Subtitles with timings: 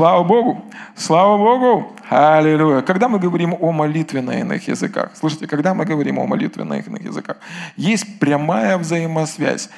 [0.00, 0.64] Слава Богу!
[0.96, 1.92] Слава Богу!
[2.08, 2.80] Аллилуйя!
[2.80, 6.78] Когда мы говорим о молитве на иных языках, слушайте, когда мы говорим о молитве на
[6.78, 7.36] иных языках,
[7.76, 9.68] есть прямая взаимосвязь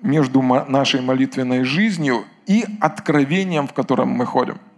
[0.00, 4.56] между нашей молитвенной жизнью и откровением, в котором мы ходим–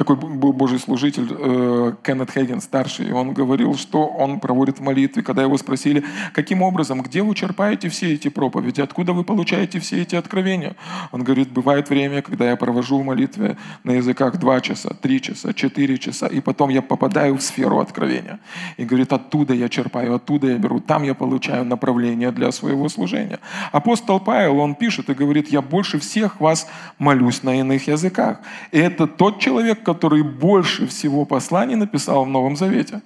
[0.00, 4.82] такой был Божий служитель э, Кеннет Хейген, старший, и он говорил, что он проводит в
[4.82, 9.78] молитве, когда его спросили, каким образом, где вы черпаете все эти проповеди, откуда вы получаете
[9.78, 10.74] все эти откровения?
[11.12, 15.52] Он говорит, бывает время, когда я провожу в молитве на языках два часа, три часа,
[15.52, 18.40] четыре часа, и потом я попадаю в сферу откровения.
[18.78, 23.38] И говорит, оттуда я черпаю, оттуда я беру, там я получаю направление для своего служения.
[23.70, 26.66] Апостол Павел, он пишет и говорит, я больше всех вас
[26.98, 28.38] молюсь на иных языках.
[28.72, 33.00] И это тот человек, который больше всего посланий написал в Новом Завете.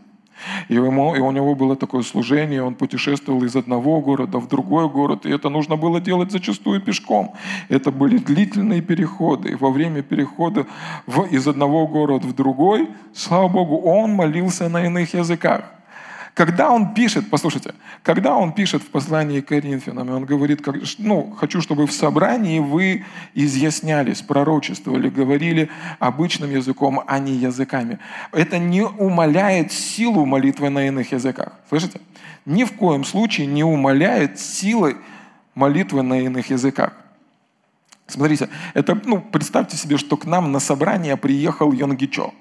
[0.68, 4.88] И, ему, и у него было такое служение, он путешествовал из одного города в другой
[4.88, 7.34] город, и это нужно было делать зачастую пешком.
[7.68, 9.50] Это были длительные переходы.
[9.50, 10.66] И во время перехода
[11.06, 15.64] в, из одного города в другой, слава Богу, он молился на иных языках.
[16.34, 20.66] Когда он пишет, послушайте, когда он пишет в послании к Коринфянам, он говорит,
[20.98, 23.04] ну, хочу, чтобы в собрании вы
[23.34, 28.00] изъяснялись, пророчествовали, говорили обычным языком, а не языками.
[28.32, 31.52] Это не умаляет силу молитвы на иных языках.
[31.68, 32.00] Слышите?
[32.46, 34.96] Ни в коем случае не умаляет силы
[35.54, 36.94] молитвы на иных языках.
[38.08, 42.32] Смотрите, это, ну, представьте себе, что к нам на собрание приехал Йонгичо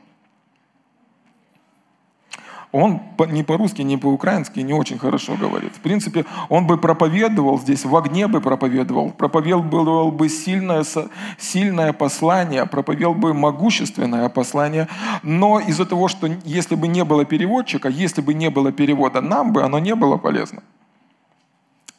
[2.73, 5.75] он ни по-русски, ни по-украински не очень хорошо говорит.
[5.75, 10.83] В принципе, он бы проповедовал здесь, в огне бы проповедовал, проповедовал бы сильное,
[11.37, 14.87] сильное послание, проповедовал бы могущественное послание,
[15.21, 19.53] но из-за того, что если бы не было переводчика, если бы не было перевода, нам
[19.53, 20.63] бы оно не было полезно.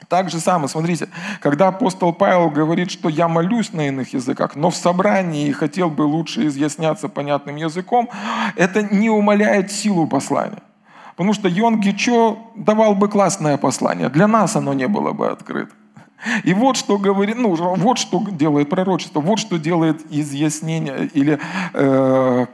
[0.09, 1.09] Так же самое, смотрите,
[1.41, 6.03] когда апостол Павел говорит, что я молюсь на иных языках, но в собрании хотел бы
[6.03, 8.11] лучше изъясняться понятным языком,
[8.57, 10.63] это не умаляет силу послания.
[11.17, 15.73] Потому что Йон Гичо давал бы классное послание, для нас оно не было бы открыто.
[16.43, 21.39] И вот что говорит, ну, вот что делает пророчество, вот что делает изъяснение или
[21.75, 22.47] э,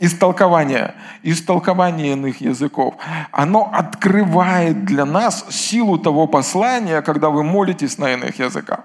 [0.00, 2.94] истолкование, истолкование иных языков,
[3.30, 8.80] оно открывает для нас силу того послания, когда вы молитесь на иных языках.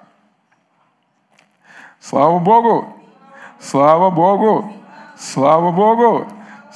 [2.00, 2.94] Слава Богу!
[3.60, 4.74] Слава Богу!
[5.18, 6.28] Слава Богу!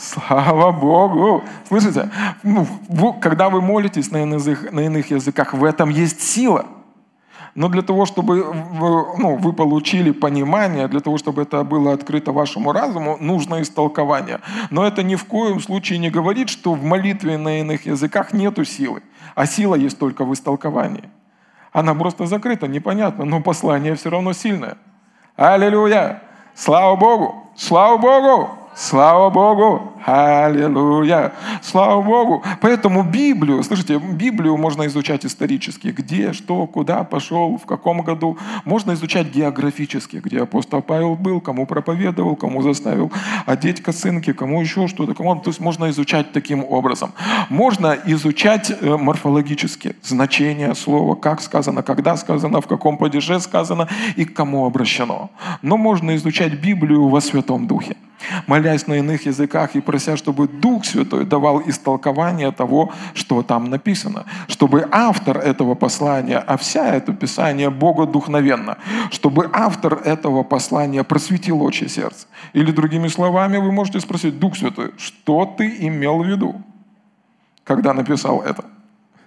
[0.02, 1.44] Слава Богу!
[1.68, 2.10] Слышите?
[2.44, 2.66] Ну,
[3.22, 6.66] когда вы молитесь на иных, на иных языках, в этом есть сила–
[7.56, 12.32] но для того, чтобы вы, ну, вы получили понимание, для того, чтобы это было открыто
[12.32, 14.40] вашему разуму, нужно истолкование.
[14.70, 18.64] Но это ни в коем случае не говорит, что в молитве на иных языках нету
[18.64, 19.04] силы,
[19.36, 21.10] а сила есть только в истолковании.
[21.74, 24.78] Она просто закрыта, непонятно, но послание все равно сильное.
[25.36, 26.22] Аллилуйя!
[26.56, 27.50] Слава Богу!
[27.56, 28.61] Слава Богу!
[28.74, 29.92] Слава Богу!
[30.06, 31.34] Аллилуйя!
[31.62, 32.42] Слава Богу!
[32.62, 35.90] Поэтому Библию, слышите, Библию можно изучать исторически.
[35.90, 38.38] Где, что, куда пошел, в каком году.
[38.64, 43.12] Можно изучать географически, где апостол Павел был, кому проповедовал, кому заставил
[43.46, 45.16] одеть косынки, кому еще что-то.
[45.16, 45.36] Кому...
[45.36, 47.12] То есть можно изучать таким образом.
[47.50, 54.24] Можно изучать э, морфологически значение слова, как сказано, когда сказано, в каком падеже сказано и
[54.24, 55.30] к кому обращено.
[55.62, 57.98] Но можно изучать Библию во Святом Духе
[58.62, 64.26] молясь на иных языках и прося, чтобы Дух Святой давал истолкование того, что там написано,
[64.48, 68.78] чтобы автор этого послания, а вся это Писание Богодухновенно,
[69.10, 72.28] чтобы автор этого послания просветил очи сердца.
[72.54, 76.62] Или другими словами, вы можете спросить, Дух Святой, что ты имел в виду,
[77.64, 78.66] когда написал это?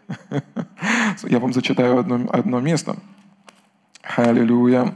[1.25, 2.97] Я вам зачитаю одно, одно место.
[4.17, 4.95] Аллилуйя.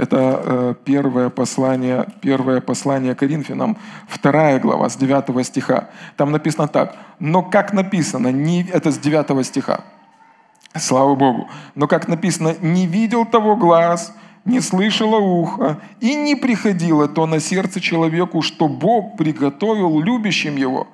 [0.00, 3.76] Это э, первое послание, первое послание Коринфянам,
[4.08, 5.90] вторая глава, с 9 стиха.
[6.16, 6.96] Там написано так.
[7.18, 9.80] Но как написано, не, это с 9 стиха.
[10.74, 11.50] Слава Богу.
[11.74, 14.14] Но как написано, не видел того глаз,
[14.46, 20.86] не слышало ухо, и не приходило то на сердце человеку, что Бог приготовил любящим его.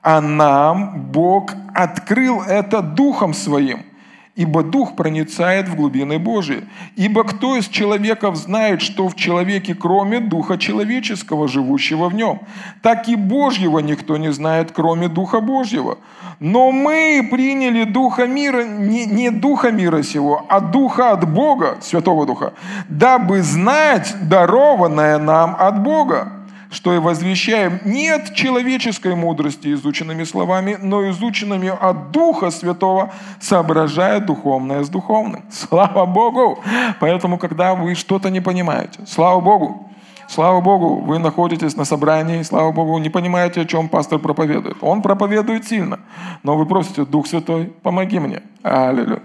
[0.00, 3.84] А нам Бог открыл это Духом Своим–
[4.36, 6.64] ибо Дух проницает в глубины Божии.
[6.94, 12.40] Ибо кто из человеков знает, что в человеке, кроме Духа человеческого, живущего в нем?
[12.82, 15.98] Так и Божьего никто не знает, кроме Духа Божьего.
[16.38, 22.26] Но мы приняли Духа мира, не, не Духа мира сего, а Духа от Бога, Святого
[22.26, 22.52] Духа,
[22.88, 30.78] дабы знать дарованное нам от Бога что и возвещаем не от человеческой мудрости изученными словами,
[30.80, 35.44] но изученными от Духа Святого, соображая духовное с духовным.
[35.50, 36.62] Слава Богу!
[37.00, 39.82] Поэтому, когда вы что-то не понимаете, слава Богу,
[40.28, 44.76] Слава Богу, вы находитесь на собрании, слава Богу, не понимаете, о чем пастор проповедует.
[44.80, 46.00] Он проповедует сильно,
[46.42, 48.42] но вы просите, Дух Святой, помоги мне.
[48.64, 49.22] Аллилуйя.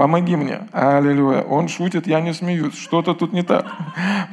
[0.00, 0.60] Помоги мне.
[0.72, 1.42] Аллилуйя.
[1.42, 2.74] Он шутит, я не смеюсь.
[2.74, 3.66] Что-то тут не так.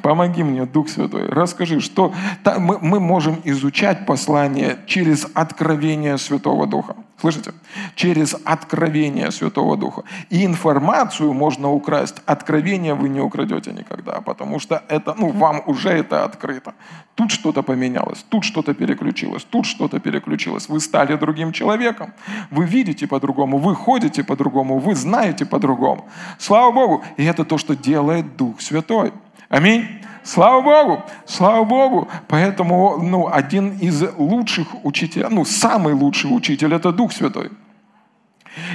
[0.01, 1.27] Помоги мне, Дух Святой.
[1.27, 2.13] Расскажи, что
[2.57, 6.95] мы, мы можем изучать послание через откровение Святого Духа.
[7.19, 7.51] Слышите?
[7.95, 10.03] Через откровение Святого Духа.
[10.29, 12.21] И информацию можно украсть.
[12.27, 16.73] Откровение вы не украдете никогда, потому что это, ну, вам уже это открыто.
[17.15, 20.69] Тут что-то поменялось, тут что-то переключилось, тут что-то переключилось.
[20.69, 22.13] Вы стали другим человеком.
[22.51, 26.05] Вы видите по-другому, вы ходите по-другому, вы знаете по-другому.
[26.37, 27.03] Слава Богу!
[27.17, 29.11] И это то, что делает Дух Святой.
[29.49, 29.87] Аминь.
[30.23, 32.09] Слава Богу, слава Богу.
[32.27, 37.51] Поэтому ну, один из лучших учителей, ну, самый лучший учитель– это Дух Святой.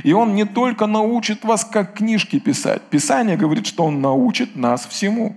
[0.03, 2.81] И Он не только научит вас, как книжки писать.
[2.83, 5.37] Писание говорит, что Он научит нас всему.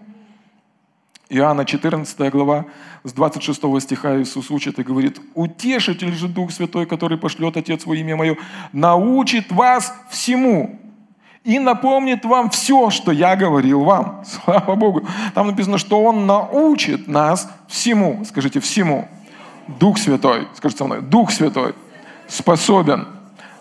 [1.28, 2.66] Иоанна 14 глава,
[3.04, 7.96] с 26 стиха Иисус учит и говорит, «Утешитель же Дух Святой, который пошлет Отец во
[7.96, 8.38] имя Мое,
[8.72, 10.80] научит вас всему,
[11.45, 14.24] и напомнит вам все, что я говорил вам.
[14.44, 15.07] Слава Богу.
[15.33, 18.25] Там написано, что Он научит нас всему.
[18.25, 19.07] Скажите, всему.
[19.68, 21.74] Дух Святой, скажите со мной, Дух Святой
[22.27, 23.07] способен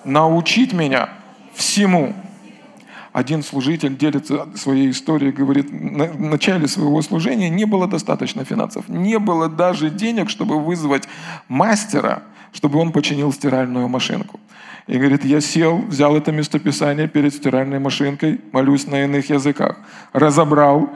[0.04, 1.10] научить меня
[1.54, 2.14] всему.
[3.12, 9.18] Один служитель делится своей историей, говорит, на начале своего служения не было достаточно финансов, не
[9.18, 11.04] было даже денег, чтобы вызвать
[11.48, 14.40] мастера, чтобы он починил стиральную машинку.
[14.86, 19.78] И говорит, я сел, взял это местописание перед стиральной машинкой, молюсь на иных языках.
[20.12, 20.88] Разобрал,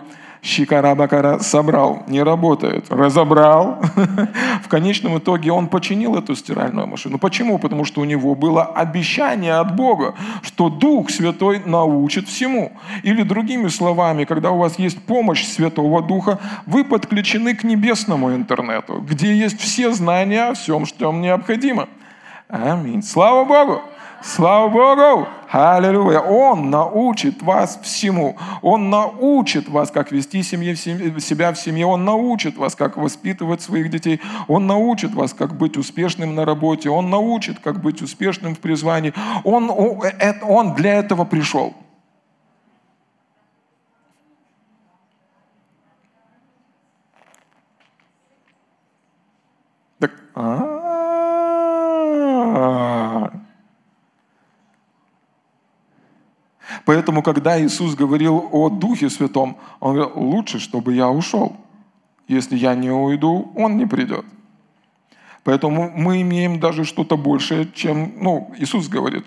[0.43, 2.87] щикара-бакара собрал, не работает.
[2.91, 3.81] Разобрал.
[4.63, 7.19] В конечном итоге он починил эту стиральную машину.
[7.19, 7.59] Почему?
[7.59, 12.73] Потому что у него было обещание от Бога, что Дух Святой научит всему.
[13.03, 19.01] Или другими словами, когда у вас есть помощь Святого Духа, вы подключены к небесному интернету,
[19.01, 21.89] где есть все знания о всем, что вам необходимо.
[22.49, 23.03] Аминь.
[23.03, 23.83] Слава Богу!
[24.21, 25.29] Слава Богу!
[25.51, 26.19] Аллилуйя!
[26.19, 28.37] Он научит вас всему.
[28.63, 31.87] Он научит вас, как вести семье, себя в семье.
[31.87, 34.21] Он научит вас, как воспитывать своих детей.
[34.49, 36.91] Он научит вас, как быть успешным на работе.
[36.91, 39.15] Он научит, как быть успешным в призвании.
[39.45, 41.75] Он, он для этого пришел.
[50.01, 50.78] Так, а,
[56.89, 61.55] Поэтому, когда Иисус говорил о Духе Святом, Он говорил, лучше, чтобы я ушел.
[62.29, 64.25] Если я не уйду, Он не придет.
[65.45, 69.27] Поэтому мы имеем даже что-то большее, чем, ну, Иисус говорит,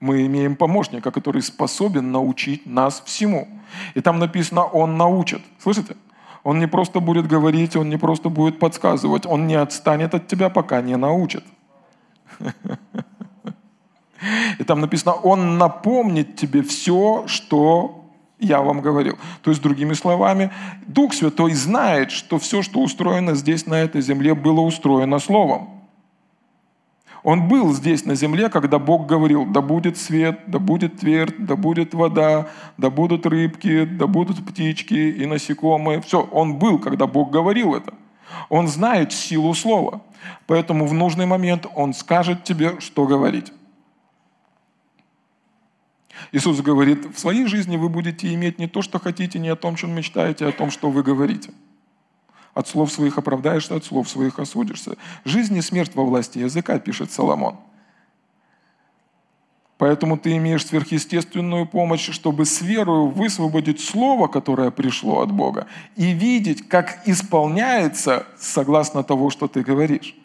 [0.00, 3.46] мы имеем помощника, который способен научить нас всему.
[3.94, 5.42] И там написано, Он научит.
[5.62, 5.96] Слышите?
[6.42, 10.50] Он не просто будет говорить, Он не просто будет подсказывать, Он не отстанет от тебя,
[10.50, 11.44] пока не научит.
[14.58, 18.04] И там написано, Он напомнит тебе все, что
[18.38, 19.18] я вам говорил.
[19.42, 20.50] То есть, другими словами,
[20.86, 25.76] Дух Святой знает, что все, что устроено здесь, на этой земле, было устроено Словом.
[27.26, 31.56] Он был здесь на земле, когда Бог говорил, да будет свет, да будет твердь, да
[31.56, 32.46] будет вода,
[32.78, 36.00] да будут рыбки, да будут птички и насекомые.
[36.02, 37.94] Все, он был, когда Бог говорил это.
[38.48, 40.02] Он знает силу слова.
[40.46, 43.52] Поэтому в нужный момент он скажет тебе, что говорить.
[46.32, 49.76] Иисус говорит, в своей жизни вы будете иметь не то, что хотите, не о том,
[49.76, 51.50] чем мечтаете, а о том, что вы говорите.
[52.54, 54.96] От слов своих оправдаешься, от слов своих осудишься.
[55.24, 57.56] Жизнь и смерть во власти языка, пишет Соломон.
[59.78, 66.12] Поэтому ты имеешь сверхъестественную помощь, чтобы с верою высвободить слово, которое пришло от Бога, и
[66.12, 70.16] видеть, как исполняется согласно того, что ты говоришь.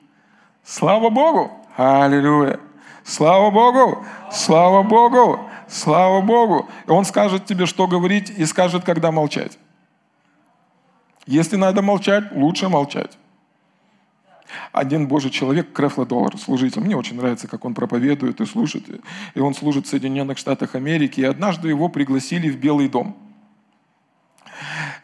[0.63, 1.51] Слава Богу!
[1.75, 2.61] Аллилуйя!
[3.03, 4.05] Слава Богу!
[4.31, 5.50] Слава Богу!
[5.71, 6.69] Слава Богу!
[6.87, 9.57] Он скажет тебе, что говорить, и скажет, когда молчать.
[11.25, 13.17] Если надо молчать, лучше молчать.
[14.73, 18.83] Один Божий человек, Крефла Доллар, служитель, мне очень нравится, как он проповедует и служит.
[19.33, 21.21] И он служит в Соединенных Штатах Америки.
[21.21, 23.15] И однажды его пригласили в Белый дом–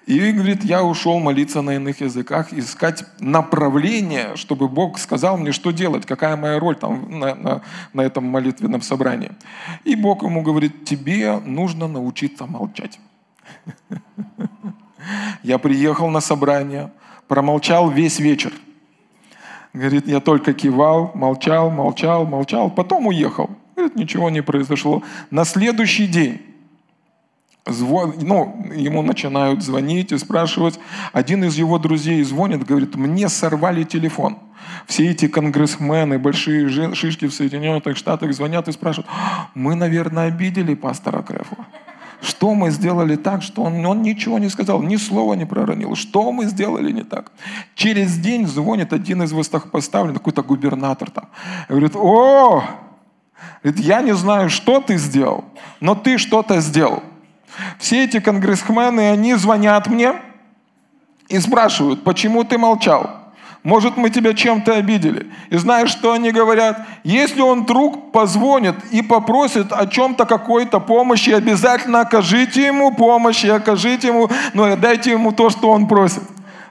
[0.08, 5.72] и говорит, я ушел молиться на иных языках, искать направление, чтобы Бог сказал мне, что
[5.72, 7.62] делать, какая моя роль там на, на,
[7.92, 9.32] на этом молитвенном собрании.
[9.84, 13.00] И Бог ему говорит, тебе нужно научиться молчать.
[15.44, 16.90] Я приехал на собрание,
[17.28, 18.54] промолчал весь вечер.
[19.74, 23.50] Говорит, я только кивал, молчал, молчал, молчал, потом уехал.
[23.76, 25.04] Говорит, ничего не произошло.
[25.30, 26.42] На следующий день
[27.68, 30.80] ну, ему начинают звонить и спрашивать.
[31.14, 34.38] Один из его друзей звонит, говорит, мне сорвали телефон.
[34.86, 39.10] Все эти конгрессмены, большие шишки в Соединенных Штатах звонят и спрашивают,
[39.54, 41.66] мы, наверное, обидели пастора Крефла.
[42.22, 45.96] Что мы сделали так, что он, он ничего не сказал, ни слова не проронил.
[45.96, 47.32] Что мы сделали не так?
[47.76, 51.30] Через день звонит один из высокопоставленных, какой-то губернатор там.
[51.70, 52.64] Говорит, о,
[53.64, 55.46] я не знаю, что ты сделал,
[55.80, 57.04] но ты что-то сделал.
[57.80, 60.14] Все эти конгрессмены, они звонят мне
[61.30, 63.28] и спрашивают, почему ты молчал?
[63.64, 65.30] Может, мы тебя чем-то обидели.
[65.50, 66.88] И знаешь, что они говорят?
[67.04, 73.50] Если он вдруг позвонит и попросит о чем-то какой-то помощи, обязательно окажите ему помощь и
[73.50, 76.24] окажите ему, ну и дайте ему то, что он просит.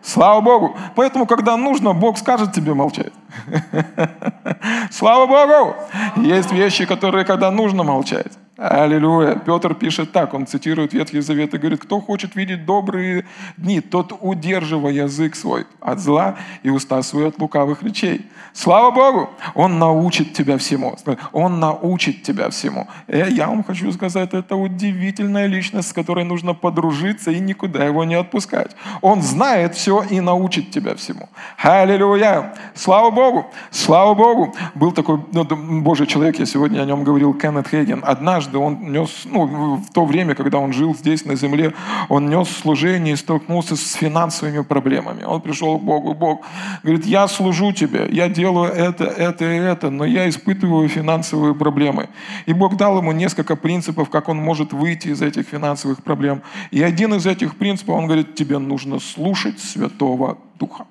[0.03, 0.77] Слава Богу.
[0.95, 3.13] Поэтому, когда нужно, Бог скажет тебе молчать.
[4.91, 5.77] Слава Богу.
[6.17, 8.33] Есть вещи, которые, когда нужно молчать.
[8.59, 9.35] Аллилуйя.
[9.35, 13.27] Петр пишет так, он цитирует Ветхий Завет и говорит, кто хочет видеть добрые
[13.59, 18.27] дни, тот удерживая язык свой от зла и уста свои от лукавых речей.
[18.55, 19.29] Слава Богу!
[19.55, 20.97] Он научит тебя всему.
[21.33, 22.89] Он научит тебя всему.
[23.07, 28.05] Э, я вам хочу сказать, это удивительная личность, с которой нужно подружиться и никуда его
[28.05, 28.75] не отпускать.
[29.03, 31.29] Он знает все и научит тебя всему.
[31.59, 32.55] Аллилуйя!
[32.75, 33.26] Слава Богу!
[33.71, 34.55] Слава Богу!
[34.75, 35.45] Был такой ну,
[35.83, 38.03] Божий человек, я сегодня о нем говорил, Кеннет Хейген.
[38.05, 41.75] Однажды он нес, ну, в то время, когда он жил здесь на земле,
[42.09, 45.25] он нес служение и столкнулся с финансовыми проблемами.
[45.25, 46.43] Он пришел к Богу, Бог
[46.83, 52.09] говорит, я служу тебе, я делаю это, это и это, но я испытываю финансовые проблемы.
[52.47, 56.43] И Бог дал ему несколько принципов, как он может выйти из этих финансовых проблем.
[56.71, 60.87] И один из этих принципов, он говорит, тебе нужно слушать Святого Духа.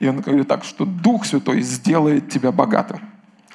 [0.00, 3.00] И он говорит так, что Дух Святой сделает тебя богатым.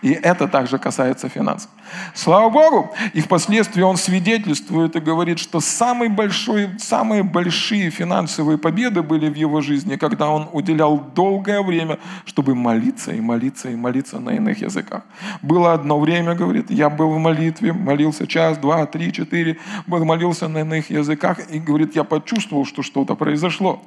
[0.04, 1.72] И это также касается финансов.
[2.14, 2.94] Слава Богу!
[3.14, 9.36] И впоследствии он свидетельствует и говорит, что самый большой, самые большие финансовые победы были в
[9.36, 14.62] его жизни, когда он уделял долгое время, чтобы молиться и молиться и молиться на иных
[14.62, 15.04] языках.
[15.42, 19.58] Было одно время, говорит, я был в молитве, молился час, два, три, четыре,
[19.88, 23.82] молился на иных языках, и говорит, я почувствовал, что что-то произошло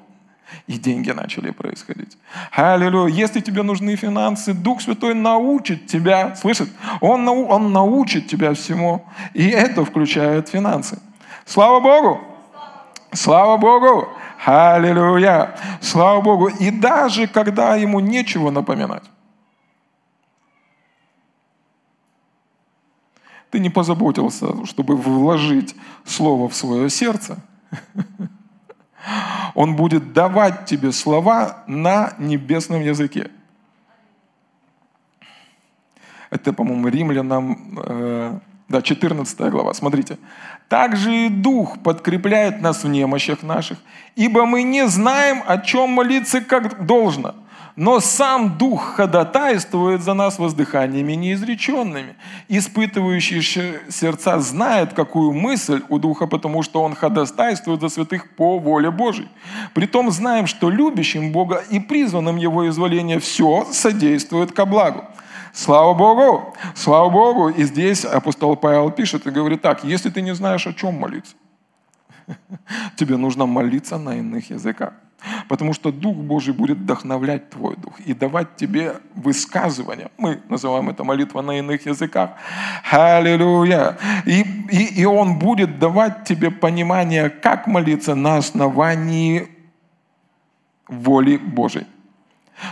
[0.67, 2.17] и деньги начали происходить.
[2.53, 3.13] Аллилуйя.
[3.13, 6.69] Если тебе нужны финансы, Дух Святой научит тебя, слышит?
[7.01, 10.99] Он, нау, он научит тебя всему, и это включает финансы.
[11.45, 12.21] Слава Богу!
[13.13, 14.09] Слава Богу!
[14.45, 15.57] Аллилуйя!
[15.81, 16.49] Слава Богу!
[16.49, 19.05] И даже когда ему нечего напоминать,
[23.51, 25.75] ты не позаботился, чтобы вложить
[26.05, 27.39] слово в свое сердце,
[29.55, 33.31] Он будет давать тебе слова на небесном языке.
[36.31, 39.73] Это, по-моему, римлянам, э, да, 14 глава.
[39.75, 40.19] Смотрите.
[40.69, 43.79] «Также и Дух подкрепляет нас в немощах наших,
[44.17, 47.35] ибо мы не знаем, о чем молиться как должно»
[47.77, 52.17] но сам Дух ходатайствует за нас воздыханиями неизреченными.
[52.49, 53.43] Испытывающий
[53.91, 59.29] сердца знает, какую мысль у Духа, потому что Он ходатайствует за святых по воле Божьей.
[59.75, 65.05] Притом знаем, что любящим Бога и призванным Его изволения все содействует ко благу.
[65.53, 66.55] Слава Богу!
[66.75, 67.49] Слава Богу!
[67.51, 71.35] И здесь апостол Павел пишет и говорит так, если ты не знаешь, о чем молиться,
[72.97, 74.95] тебе нужно молиться на иных языках.
[75.49, 80.11] Потому что Дух Божий будет вдохновлять твой дух и давать тебе высказывания.
[80.19, 82.31] Мы называем это молитва на иных языках.
[82.91, 83.97] Аллилуйя.
[84.27, 89.49] И, и, и Он будет давать тебе понимание, как молиться на основании
[90.89, 91.87] воли Божьей.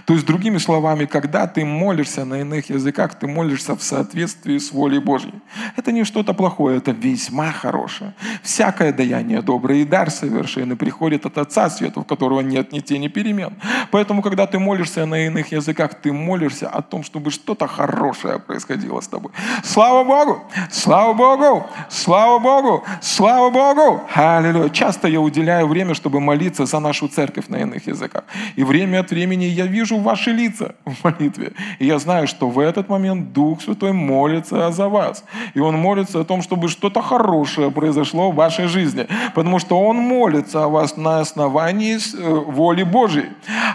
[0.06, 4.72] То есть, другими словами, когда ты молишься на иных языках, ты молишься в соответствии с
[4.72, 5.34] волей Божьей.
[5.76, 8.14] Это не что-то плохое, это весьма хорошее.
[8.42, 13.08] Всякое даяние доброе и дар совершенный приходит от Отца Света, в которого нет ни тени
[13.08, 13.54] перемен.
[13.90, 19.00] Поэтому, когда ты молишься на иных языках, ты молишься о том, чтобы что-то хорошее происходило
[19.00, 19.32] с тобой.
[19.62, 20.44] Слава Богу!
[20.70, 21.66] Слава Богу!
[21.88, 22.84] Слава Богу!
[23.00, 24.02] Слава Богу!
[24.14, 24.68] Аллилуйя!
[24.70, 28.24] Часто я уделяю время, чтобы молиться за нашу церковь на иных языках.
[28.56, 31.52] И время от времени я вижу ваши лица в молитве.
[31.80, 35.24] И я знаю, что в этот момент Дух Святой молится за вас.
[35.54, 39.06] И Он молится о том, чтобы что-то хорошее произошло в вашей жизни.
[39.34, 43.28] Потому что Он молится о вас на основании э, воли Божьей.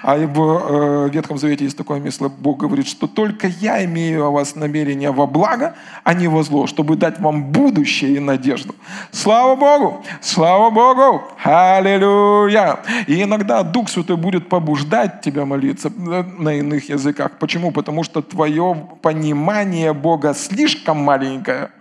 [0.03, 4.32] А в э, Ветхом Завете есть такое место, Бог говорит, что только я имею о
[4.32, 8.75] вас намерение во благо, а не во зло, чтобы дать вам будущее и надежду.
[9.12, 10.03] Слава Богу!
[10.22, 11.24] Слава Богу!
[11.44, 12.79] Аллилуйя!
[13.08, 17.31] И иногда Дух Святой будет побуждать тебя молиться, на иных языках.
[17.39, 17.72] Почему?
[17.72, 21.72] Потому что твое понимание Бога слишком маленькое,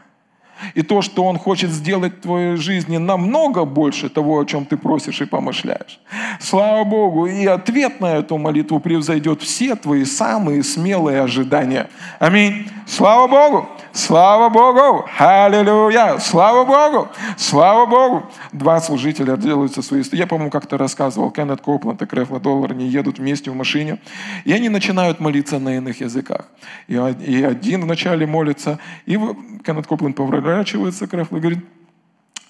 [0.74, 4.76] И то, что Он хочет сделать в твоей жизни намного больше того, о чем ты
[4.76, 6.00] просишь и помышляешь.
[6.40, 7.26] Слава Богу!
[7.26, 11.88] И ответ на эту молитву превзойдет все твои самые смелые ожидания.
[12.18, 12.68] Аминь.
[12.86, 13.68] Слава Богу!
[13.92, 15.06] Слава Богу!
[15.18, 16.18] Аллилуйя!
[16.20, 17.08] Слава Богу!
[17.36, 18.26] Слава Богу!
[18.52, 20.02] Два служителя делаются свои...
[20.12, 23.98] Я, по-моему, как-то рассказывал, Кеннет Копланд и Крефла Доллар, они едут вместе в машине,
[24.44, 26.46] и они начинают молиться на иных языках.
[26.86, 29.18] И, один вначале молится, и
[29.64, 30.16] Кеннет Копланд
[30.48, 31.64] поворачивается к Крефлу и говорит,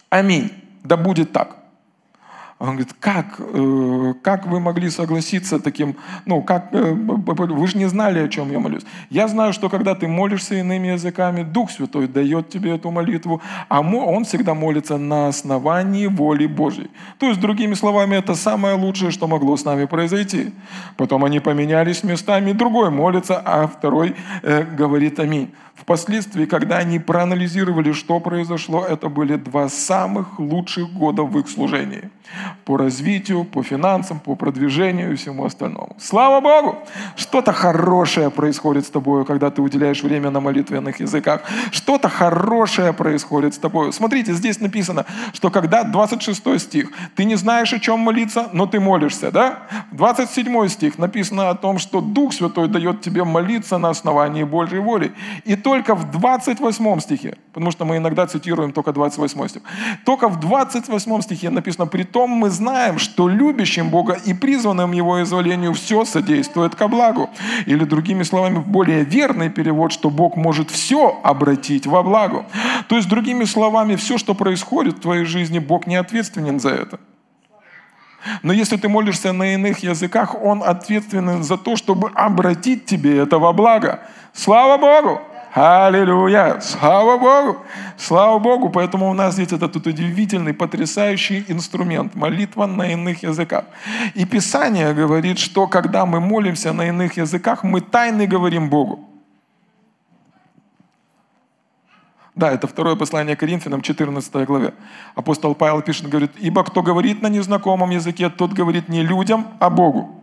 [0.09, 0.53] аминь,
[0.85, 1.57] да будет так.
[2.59, 5.95] Он говорит, как, э, как вы могли согласиться таким,
[6.27, 8.83] ну, как, э, вы же не знали, о чем я молюсь.
[9.11, 13.81] Я знаю, что когда ты молишься иными языками, Дух Святой дает тебе эту молитву, а
[13.81, 16.91] он всегда молится на основании воли Божьей.
[17.19, 20.53] То есть, другими словами, это самое лучшее, что могло с нами произойти.
[20.97, 25.55] Потом они поменялись местами, другой молится, а второй э, говорит аминь.
[25.81, 32.11] Впоследствии, когда они проанализировали, что произошло, это были два самых лучших года в их служении.
[32.65, 35.97] По развитию, по финансам, по продвижению и всему остальному.
[35.99, 36.79] Слава Богу!
[37.17, 41.43] Что-то хорошее происходит с тобой, когда ты уделяешь время на молитвенных языках.
[41.73, 43.93] Что-то хорошее происходит с тобой.
[43.93, 48.81] Смотрите, здесь написано, что когда 26 стих, ты не знаешь, о чем молиться, но ты
[48.81, 49.59] молишься, да?
[49.93, 55.13] 27 стих написано о том, что Дух Святой дает тебе молиться на основании Божьей воли.
[55.45, 59.63] И только в 28 стихе, потому что мы иногда цитируем только 28 стих,
[60.05, 65.23] только в 28 стихе написано, при том мы знаем, что любящим Бога и призванным Его
[65.23, 67.29] изволению все содействует ко благу.
[67.67, 72.47] Или другими словами, более верный перевод, что Бог может все обратить во благо.
[72.89, 77.01] То есть, другими словами, все, что происходит в твоей жизни, Бог не ответственен за это.
[78.43, 83.39] Но если ты молишься на иных языках, Он ответственен за то, чтобы обратить тебе это
[83.39, 84.01] во благо.
[84.33, 85.21] Слава Богу!
[85.61, 86.61] Аллилуйя!
[86.61, 87.59] Слава Богу!
[87.97, 88.71] Слава Богу!
[88.71, 93.65] Поэтому у нас есть этот удивительный, потрясающий инструмент– молитва на иных языках.
[94.15, 99.01] И Писание говорит, что когда мы молимся на иных языках, мы тайны говорим Богу.
[102.37, 104.75] Да, это второе послание Коринфянам, 14 главе.
[105.17, 109.71] Апостол Павел пишет, говорит, «Ибо кто говорит на незнакомом языке, тот говорит не людям, а
[109.71, 110.19] Богу».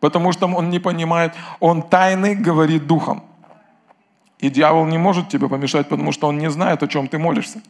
[0.00, 3.22] Потому что он не понимает, он тайный говорит духом.
[4.38, 7.60] И дьявол не может тебе помешать, потому что он не знает, о чем ты молишься.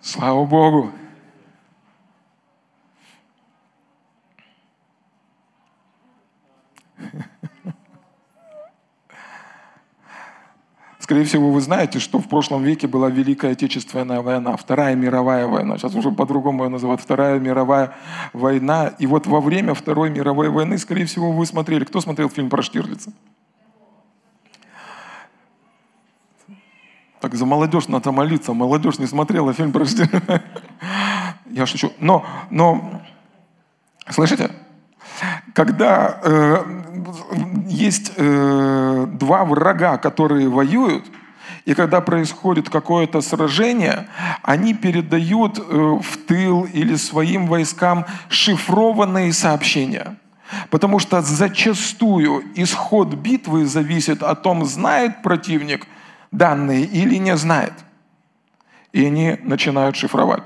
[0.00, 0.90] Слава Богу!
[11.10, 15.76] Скорее всего, вы знаете, что в прошлом веке была Великая Отечественная война, Вторая мировая война.
[15.76, 17.00] Сейчас уже по-другому ее называют.
[17.00, 17.96] Вторая мировая
[18.32, 18.92] война.
[19.00, 21.82] И вот во время Второй мировой войны, скорее всего, вы смотрели.
[21.82, 23.12] Кто смотрел фильм про Штирлица?
[27.20, 28.52] Так за молодежь надо молиться.
[28.52, 30.44] Молодежь не смотрела фильм про Штирлица.
[31.50, 31.92] Я шучу.
[31.98, 33.02] Но, но,
[34.08, 34.52] слышите?
[35.54, 36.64] Когда э,
[37.66, 41.04] есть э, два врага, которые воюют,
[41.64, 44.08] и когда происходит какое-то сражение,
[44.42, 50.16] они передают э, в тыл или своим войскам шифрованные сообщения.
[50.70, 55.86] Потому что зачастую исход битвы зависит о том, знает противник
[56.32, 57.74] данные или не знает.
[58.92, 60.44] И они начинают шифровать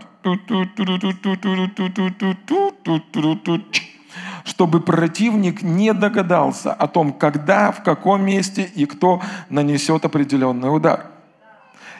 [4.44, 11.06] чтобы противник не догадался о том, когда, в каком месте и кто нанесет определенный удар.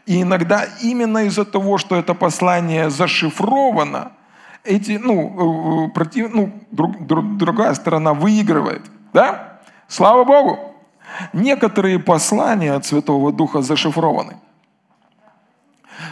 [0.06, 4.12] И иногда именно из-за того, что это послание зашифровано,
[4.62, 8.82] эти, ну, э, против, ну, друг, друг, другая сторона выигрывает.
[9.12, 9.60] Да?
[9.88, 10.74] Слава Богу!
[11.32, 14.36] Некоторые послания от Святого Духа зашифрованы,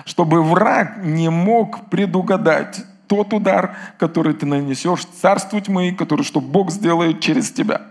[0.05, 6.70] чтобы враг не мог предугадать тот удар, который ты нанесешь царству тьмы, который что Бог
[6.70, 7.83] сделает через тебя.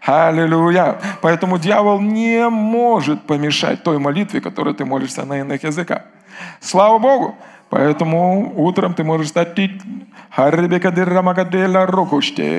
[0.00, 0.98] Аллилуйя.
[1.20, 6.04] Поэтому дьявол не может помешать той молитве, которой ты молишься на иных языках.
[6.60, 7.36] Слава Богу.
[7.68, 9.54] Поэтому утром ты можешь стать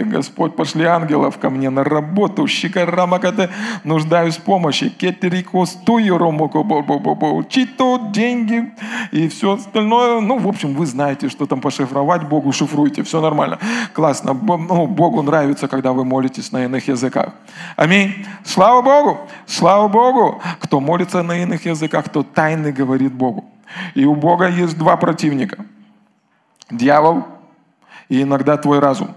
[0.04, 2.46] Господь, пошли ангелов ко мне на работу.
[2.46, 3.50] Шикарамакаде,
[3.86, 4.90] нуждаюсь в помощи.
[4.90, 6.64] Кетерикостую ромоко
[7.50, 8.72] Чито, деньги
[9.12, 10.20] и все остальное.
[10.20, 12.28] Ну, в общем, вы знаете, что там пошифровать.
[12.28, 13.58] Богу шифруйте, все нормально.
[13.94, 14.34] Классно.
[14.34, 17.34] Ну, Богу нравится, когда вы молитесь на иных языках.
[17.78, 18.26] Аминь.
[18.44, 19.18] Слава Богу.
[19.46, 20.42] Слава Богу.
[20.60, 23.46] Кто молится на иных языках, тот тайны говорит Богу.
[23.96, 25.66] И у Бога есть два противника.
[26.70, 27.24] Дьявол
[28.12, 29.16] и иногда твой разум.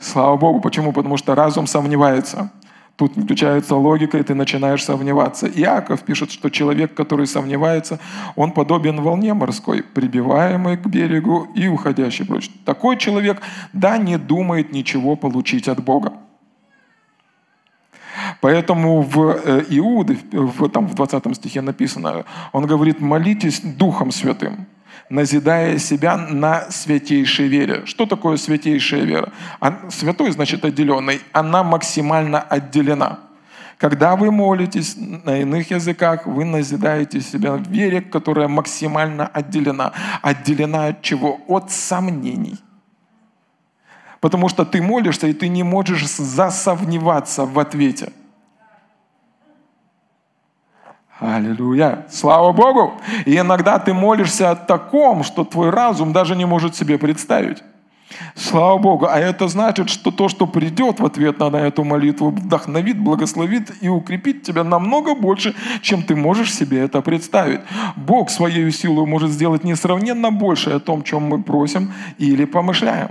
[0.00, 0.60] Слава Богу.
[0.60, 0.92] Почему?
[0.92, 2.50] Потому что разум сомневается.
[2.96, 5.46] Тут включается логика, и ты начинаешь сомневаться.
[5.46, 7.98] Иаков пишет, что человек, который сомневается,
[8.34, 12.48] он подобен волне морской, прибиваемой к берегу и уходящей прочь.
[12.64, 13.42] Такой человек,
[13.74, 16.14] да, не думает ничего получить от Бога.
[18.40, 24.66] Поэтому в э, Иуды, в, там в 20 стихе написано, он говорит, молитесь Духом Святым
[25.08, 27.82] назидая себя на святейшей вере.
[27.86, 29.32] Что такое святейшая вера?
[29.90, 31.20] Святой значит отделенный.
[31.32, 33.20] Она максимально отделена.
[33.78, 39.92] Когда вы молитесь на иных языках, вы назидаете себя в вере, которая максимально отделена.
[40.22, 41.40] Отделена от чего?
[41.48, 42.58] От сомнений.
[44.20, 48.12] Потому что ты молишься, и ты не можешь засомневаться в ответе–
[51.20, 52.06] Аллилуйя!
[52.10, 52.94] Слава Богу!
[53.24, 57.62] И иногда ты молишься о таком, что твой разум даже не может себе представить.
[58.34, 59.06] Слава Богу!
[59.06, 63.88] А это значит, что то, что придет в ответ на эту молитву, вдохновит, благословит и
[63.88, 67.60] укрепит тебя намного больше, чем ты можешь себе это представить.
[67.94, 73.10] Бог своей силой может сделать несравненно больше о том, чем мы просим или помышляем.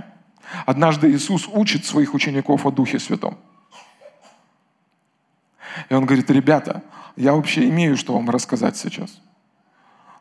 [0.66, 3.38] Однажды Иисус учит своих учеников о Духе Святом.
[5.88, 6.82] И он говорит, ребята,
[7.16, 9.20] я вообще имею, что вам рассказать сейчас.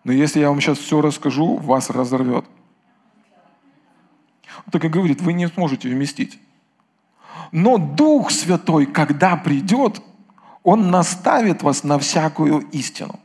[0.04, 2.46] Но если я вам сейчас все расскажу, вас разорвет.
[4.72, 6.40] Так и говорит, вы не сможете вместить.
[7.52, 10.02] Но Дух Святой, когда придет,
[10.64, 13.20] Он наставит вас на всякую истину.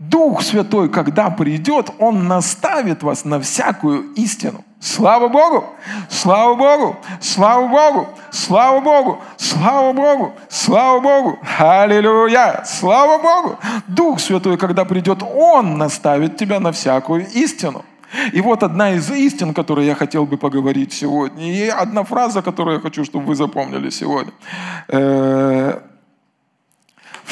[0.00, 4.64] Дух Святой, когда придет, Он наставит вас на всякую истину.
[4.80, 5.66] Слава Богу!
[6.08, 6.96] Слава Богу!
[7.20, 8.08] Слава Богу!
[8.30, 9.18] Слава Богу!
[9.36, 10.32] Слава Богу!
[10.48, 11.38] Слава Богу!
[11.58, 12.62] Аллилуйя!
[12.64, 13.58] Слава Богу!
[13.88, 17.84] Дух Святой, когда придет, Он наставит тебя на всякую истину.
[18.32, 22.76] И вот одна из истин, которой я хотел бы поговорить сегодня, и одна фраза, которую
[22.76, 24.32] я хочу, чтобы вы запомнили сегодня.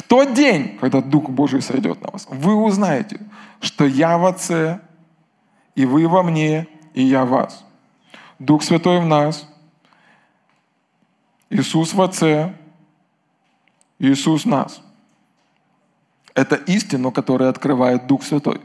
[0.08, 3.20] Тот день, когда Дух Божий сойдет на вас, вы узнаете,
[3.60, 4.80] что я в Отце,
[5.74, 7.64] и вы во мне, и я в вас.
[8.38, 9.46] Дух Святой в нас,
[11.50, 12.54] Иисус в Отце,
[13.98, 14.80] Иисус в нас.
[16.34, 18.62] Это истину, которая открывает Дух Святой,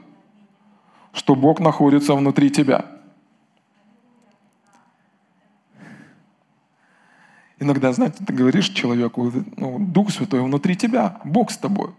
[1.12, 2.86] что Бог находится внутри тебя.
[7.64, 11.92] Иногда, знаете, ты говоришь человеку, ну, Дух Святой внутри тебя, Бог с тобой.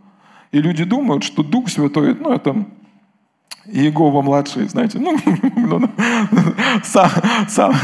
[0.52, 2.66] И люди думают, что Дух Святой, ну, это
[3.64, 5.16] Иегова младший, знаете, ну,
[5.56, 5.88] ну,
[6.84, 7.10] сам,
[7.48, 7.74] сам,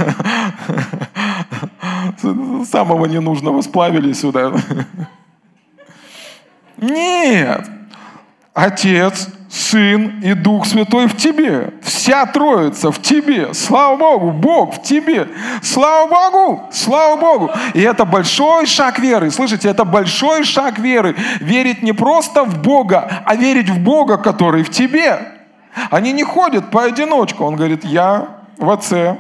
[2.66, 4.53] самого ненужного сплавили сюда.
[6.77, 7.80] Нет!
[8.54, 11.74] Отец, Сын и Дух Святой в тебе.
[11.82, 13.52] Вся Троица в тебе.
[13.52, 15.28] Слава Богу, Бог в тебе.
[15.62, 17.50] Слава Богу, слава Богу.
[17.74, 19.30] И это большой шаг веры.
[19.30, 21.16] Слышите, это большой шаг веры.
[21.40, 25.18] Верить не просто в Бога, а верить в Бога, который в тебе.
[25.90, 27.44] Они не ходят поодиночку.
[27.44, 29.18] Он говорит, я в Отце,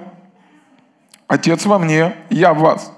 [1.30, 2.92] Отец во мне, я в вас.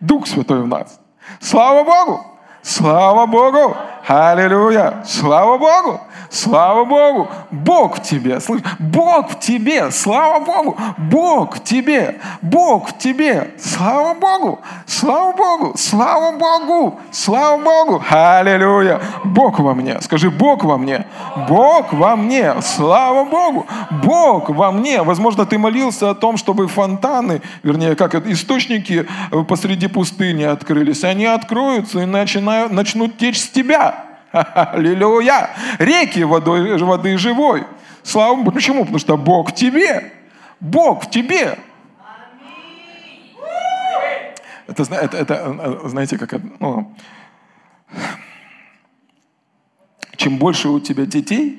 [0.00, 1.00] Дух Святой в нас.
[1.40, 2.24] Слава Богу!
[2.62, 3.76] Слава Богу!
[4.06, 5.02] Аллилуйя!
[5.06, 6.00] Слава Богу!
[6.28, 7.28] Слава Богу!
[7.50, 8.40] Бог в тебе!
[8.40, 9.90] Слышь, Бог в тебе!
[9.90, 10.76] Слава Богу!
[10.96, 12.18] Бог в тебе!
[12.40, 13.52] Бог в тебе!
[13.58, 14.60] Слава Богу!
[14.86, 15.74] Слава Богу!
[15.76, 17.00] Слава Богу!
[17.10, 18.02] Слава Богу!
[18.10, 19.00] Аллилуйя!
[19.24, 20.00] Бог во мне!
[20.00, 21.06] Скажи, Бог во мне!
[21.48, 22.54] Бог во мне!
[22.62, 23.66] Слава Богу!
[24.02, 25.02] Бог во мне!
[25.02, 29.06] Возможно, ты молился о том, чтобы фонтаны, вернее, как источники
[29.46, 31.04] посреди пустыни открылись.
[31.04, 34.01] Они откроются и начинают, начнут течь с тебя.
[34.32, 35.50] Аллилуйя!
[35.78, 37.64] Реки водой, воды живой.
[38.02, 38.52] Слава Богу.
[38.52, 38.80] Почему?
[38.80, 40.12] Потому что Бог в тебе.
[40.60, 41.58] Бог в тебе.
[44.66, 46.94] Это, это, это знаете, как ну,
[50.16, 51.58] чем больше у тебя детей,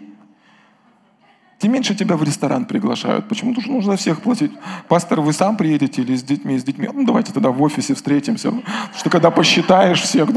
[1.60, 3.28] тем меньше тебя в ресторан приглашают.
[3.28, 3.52] Почему?
[3.52, 4.52] Потому что нужно всех платить.
[4.88, 6.90] Пастор, вы сам приедете или с детьми, с детьми?
[6.92, 8.52] Ну, давайте тогда в офисе встретимся.
[8.52, 8.64] Потому
[8.98, 10.32] что когда посчитаешь всех,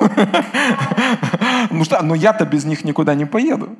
[1.70, 3.70] ну что, но я-то без них никуда не поеду.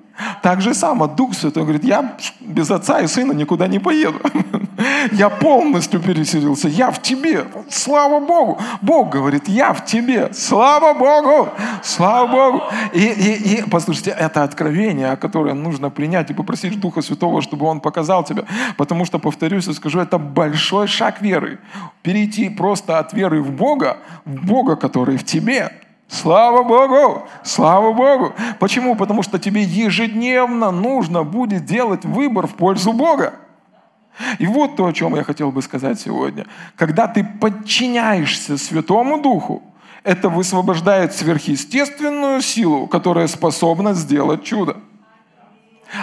[0.42, 4.18] Так же само Дух Святой говорит, я без отца и сына никуда не поеду.
[5.12, 6.68] Я полностью переселился.
[6.68, 7.44] Я в тебе.
[7.68, 8.58] Слава Богу.
[8.80, 10.32] Бог говорит, я в тебе.
[10.32, 11.50] Слава Богу.
[11.82, 12.62] Слава Богу.
[12.92, 17.80] И, и, и послушайте, это откровение, которое нужно принять и попросить Духа Святого, чтобы Он
[17.80, 18.44] показал тебе.
[18.76, 21.58] Потому что, повторюсь и скажу, это большой шаг веры.
[22.02, 25.72] Перейти просто от веры в Бога, в Бога, который в тебе,
[26.10, 27.28] Слава Богу!
[27.44, 28.34] Слава Богу!
[28.58, 28.96] Почему?
[28.96, 33.34] Потому что тебе ежедневно нужно будет делать выбор в пользу Бога.
[34.40, 36.46] И вот то, о чем я хотел бы сказать сегодня.
[36.74, 39.62] Когда ты подчиняешься Святому Духу,
[40.02, 44.78] это высвобождает сверхъестественную силу, которая способна сделать чудо.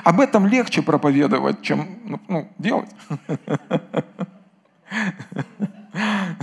[0.06, 2.90] Об этом легче проповедовать, чем ну, ну, делать.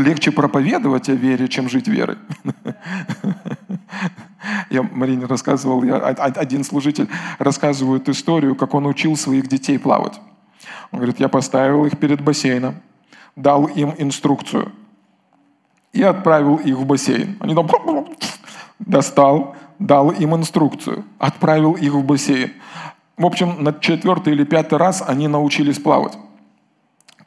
[0.00, 2.16] Легче проповедовать о вере, чем жить верой.
[4.70, 7.08] Я Марине рассказывал, я, один служитель
[7.38, 10.18] рассказывает историю, как он учил своих детей плавать.
[10.92, 12.76] Он говорит, я поставил их перед бассейном,
[13.36, 14.72] дал им инструкцию
[15.92, 17.36] и отправил их в бассейн.
[17.40, 17.68] Они там
[18.78, 22.52] достал, дал им инструкцию, отправил их в бассейн.
[23.16, 26.16] В общем, на четвертый или пятый раз они научились плавать.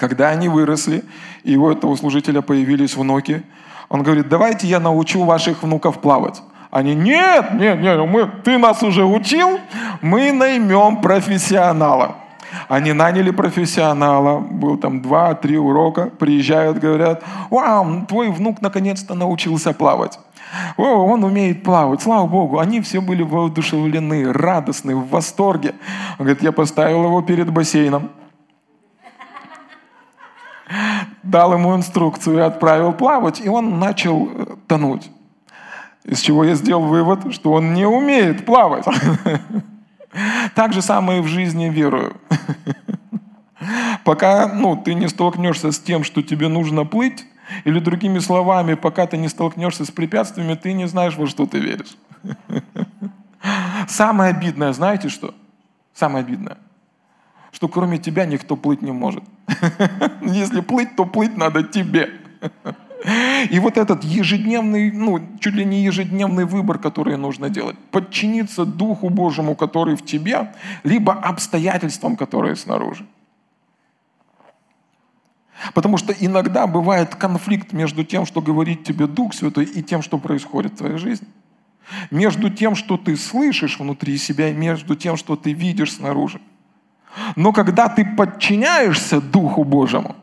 [0.03, 1.01] Когда они выросли,
[1.45, 3.41] и у этого служителя появились внуки,
[3.87, 6.43] он говорит, давайте я научу ваших внуков плавать.
[6.71, 9.61] Они, нет, нет, нет, мы, ты нас уже учил,
[10.01, 12.17] мы наймем профессионала.
[12.67, 20.19] Они наняли профессионала, был там два-три урока, приезжают, говорят, вау, твой внук наконец-то научился плавать.
[20.75, 22.59] О, он умеет плавать, слава Богу.
[22.59, 25.75] Они все были воодушевлены, радостны, в восторге.
[26.19, 28.09] Он говорит, я поставил его перед бассейном,
[31.23, 35.09] дал ему инструкцию и отправил плавать, и он начал э, тонуть.
[36.03, 38.85] Из чего я сделал вывод, что он не умеет плавать.
[40.53, 42.17] Так же самое и в жизни верую.
[44.03, 47.25] Пока ну, ты не столкнешься с тем, что тебе нужно плыть,
[47.63, 51.59] или другими словами, пока ты не столкнешься с препятствиями, ты не знаешь, во что ты
[51.59, 51.97] веришь.
[53.87, 55.33] Самое обидное, знаете что?
[55.93, 56.57] Самое обидное,
[57.53, 59.23] что кроме тебя никто плыть не может.
[60.21, 62.09] Если плыть, то плыть надо тебе.
[63.49, 69.09] И вот этот ежедневный, ну, чуть ли не ежедневный выбор, который нужно делать, подчиниться Духу
[69.09, 73.05] Божьему, который в тебе, либо обстоятельствам, которые снаружи.
[75.73, 80.17] Потому что иногда бывает конфликт между тем, что говорит тебе Дух Святой, и тем, что
[80.17, 81.27] происходит в твоей жизни.
[82.09, 86.41] Между тем, что ты слышишь внутри себя, и между тем, что ты видишь снаружи.
[87.35, 90.15] Но когда ты подчиняешься Духу Божьему,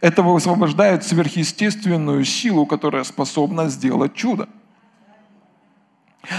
[0.00, 4.48] это высвобождает сверхъестественную силу, которая способна сделать чудо.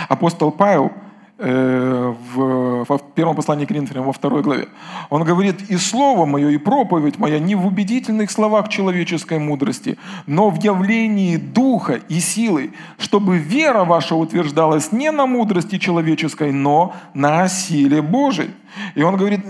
[0.07, 0.93] Апостол Павел
[1.39, 4.67] в, в первом послании к Коринфянам, во второй главе,
[5.09, 9.97] он говорит, «И слово мое, и проповедь моя не в убедительных словах человеческой мудрости,
[10.27, 16.93] но в явлении духа и силы, чтобы вера ваша утверждалась не на мудрости человеческой, но
[17.13, 18.51] на силе Божией».
[18.95, 19.41] И он говорит,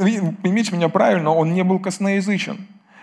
[0.41, 2.57] поймите меня правильно, он не был косноязычен.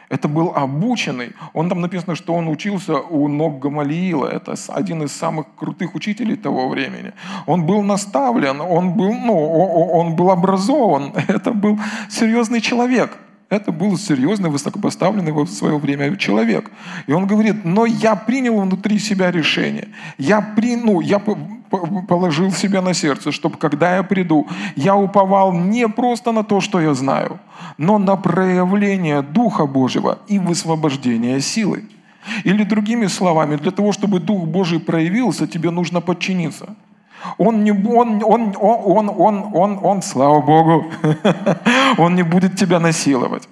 [0.08, 1.32] Это был обученный.
[1.52, 4.28] Он там написано, что он учился у ног Гамалиила.
[4.28, 7.12] Это один из самых крутых учителей того времени.
[7.46, 9.34] Он был наставлен, он был, ну,
[9.92, 11.12] он был образован.
[11.28, 13.18] Это был серьезный человек.
[13.48, 16.70] Это был серьезный, высокопоставленный в свое время человек.
[17.06, 19.88] И он говорит, но я принял внутри себя решение.
[20.18, 21.20] Я, при, ну, я
[22.08, 26.80] положил себе на сердце, чтобы когда я приду, я уповал не просто на то, что
[26.80, 27.38] я знаю,
[27.78, 31.84] но на проявление Духа Божьего и высвобождение силы.
[32.44, 36.74] Или другими словами, для того, чтобы Дух Божий проявился, тебе нужно подчиниться.
[37.38, 40.86] Он не, он, он, он, он, он, он, он, слава Богу,
[41.98, 43.48] он не будет тебя насиловать.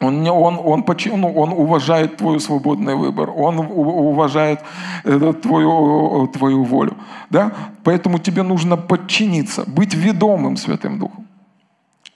[0.00, 0.84] Он, он, он,
[1.16, 4.60] ну, он уважает твой свободный выбор, он уважает
[5.04, 6.96] э, твою, твою волю.
[7.30, 7.52] Да?
[7.82, 11.26] Поэтому тебе нужно подчиниться, быть ведомым Святым Духом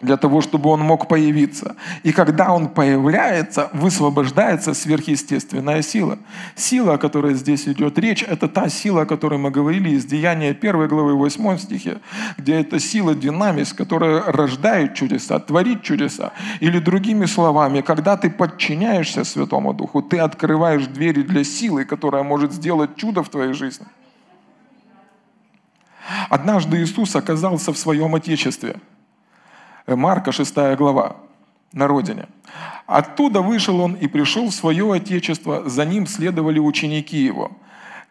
[0.00, 1.76] для того, чтобы он мог появиться.
[2.02, 6.18] И когда он появляется, высвобождается сверхъестественная сила.
[6.56, 10.50] Сила, о которой здесь идет речь, это та сила, о которой мы говорили из Деяния
[10.50, 11.98] 1 главы 8 стихе,
[12.38, 16.32] где это сила динамис, которая рождает чудеса, творит чудеса.
[16.60, 22.52] Или другими словами, когда ты подчиняешься Святому Духу, ты открываешь двери для силы, которая может
[22.52, 23.86] сделать чудо в твоей жизни.
[26.30, 28.76] Однажды Иисус оказался в своем Отечестве–
[29.96, 31.16] Марка 6 глава,
[31.72, 32.26] на родине.
[32.86, 37.52] Оттуда вышел он и пришел в свое отечество, за ним следовали ученики его.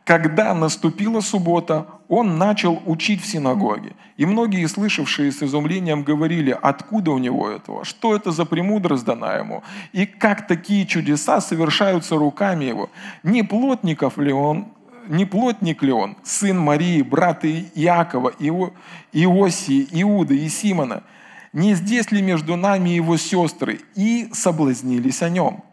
[0.06, 3.92] Когда наступила суббота, он начал учить в синагоге.
[4.18, 9.36] И многие, слышавшие с изумлением, говорили, откуда у него этого, что это за премудрость дана
[9.36, 12.90] ему, и как такие чудеса совершаются руками его.
[13.22, 14.70] Не плотников ли он,
[15.08, 18.72] не плотник ли он, сын Марии, брата Иакова, Ио,
[19.12, 21.04] Иосии, Иуды и Симона–
[21.54, 23.82] не здесь ли между нами его сестры?
[23.96, 25.64] И соблазнились о нем.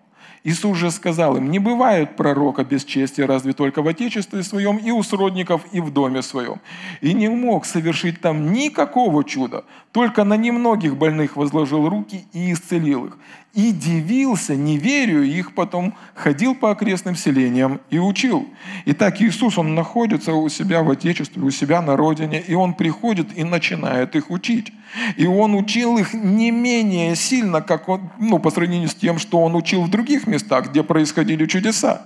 [0.46, 4.92] Иисус же сказал им, не бывает пророка без чести, разве только в отечестве своем и
[4.92, 6.60] у сродников, и в доме своем.
[7.00, 13.06] И не мог совершить там никакого чуда, только на немногих больных возложил руки и исцелил
[13.06, 13.18] их.
[13.54, 18.46] И дивился неверию их, потом ходил по окрестным селениям и учил.
[18.84, 23.36] Итак, Иисус, Он находится у себя в Отечестве, у себя на родине, и Он приходит
[23.36, 24.72] и начинает их учить.
[25.16, 29.42] И Он учил их не менее сильно, как он, ну, по сравнению с тем, что
[29.42, 32.02] Он учил в других местах, где происходили чудеса.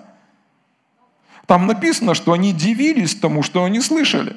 [1.46, 4.36] Там написано, что они дивились тому, что они слышали.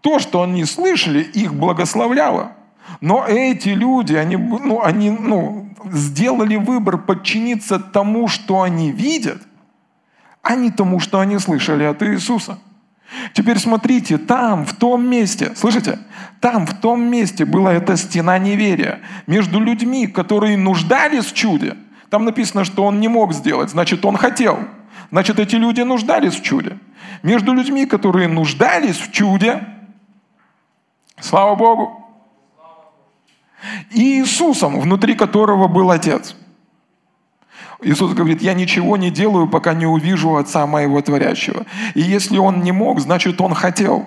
[0.00, 2.52] То, что они слышали, их благословляло.
[3.00, 9.42] Но эти люди, они, ну, они ну, сделали выбор подчиниться тому, что они видят,
[10.42, 12.58] а не тому, что они слышали от Иисуса.
[13.32, 15.98] Теперь смотрите, там, в том месте, слышите,
[16.40, 21.76] там, в том месте была эта стена неверия между людьми, которые нуждались в чуде.
[22.10, 24.58] Там написано, что он не мог сделать, значит, он хотел.
[25.10, 26.78] Значит, эти люди нуждались в чуде.
[27.22, 29.64] Между людьми, которые нуждались в чуде,
[31.20, 32.04] слава Богу,
[33.90, 36.36] и Иисусом, внутри которого был Отец.
[37.84, 41.66] Иисус говорит, я ничего не делаю, пока не увижу Отца моего творящего.
[41.94, 44.06] И если Он не мог, значит, Он хотел.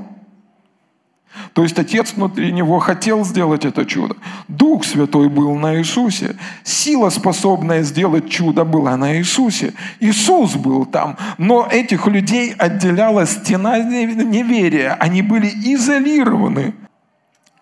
[1.53, 4.15] То есть Отец внутри него хотел сделать это чудо.
[4.47, 6.35] Дух Святой был на Иисусе.
[6.63, 9.73] Сила, способная сделать чудо, была на Иисусе.
[9.99, 11.17] Иисус был там.
[11.37, 14.93] Но этих людей отделяла стена неверия.
[14.99, 16.73] Они были изолированы.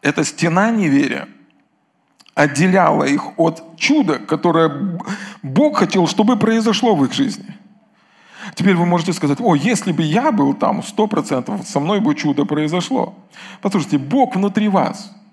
[0.02, 1.28] Это стена неверия
[2.36, 5.00] отделяла их от чуда, которое
[5.42, 7.46] Бог хотел, чтобы произошло в их жизни.
[8.54, 12.14] Теперь вы можете сказать, о, если бы я был там, сто процентов, со мной бы
[12.14, 13.16] чудо произошло.
[13.62, 15.12] Послушайте, Бог внутри вас–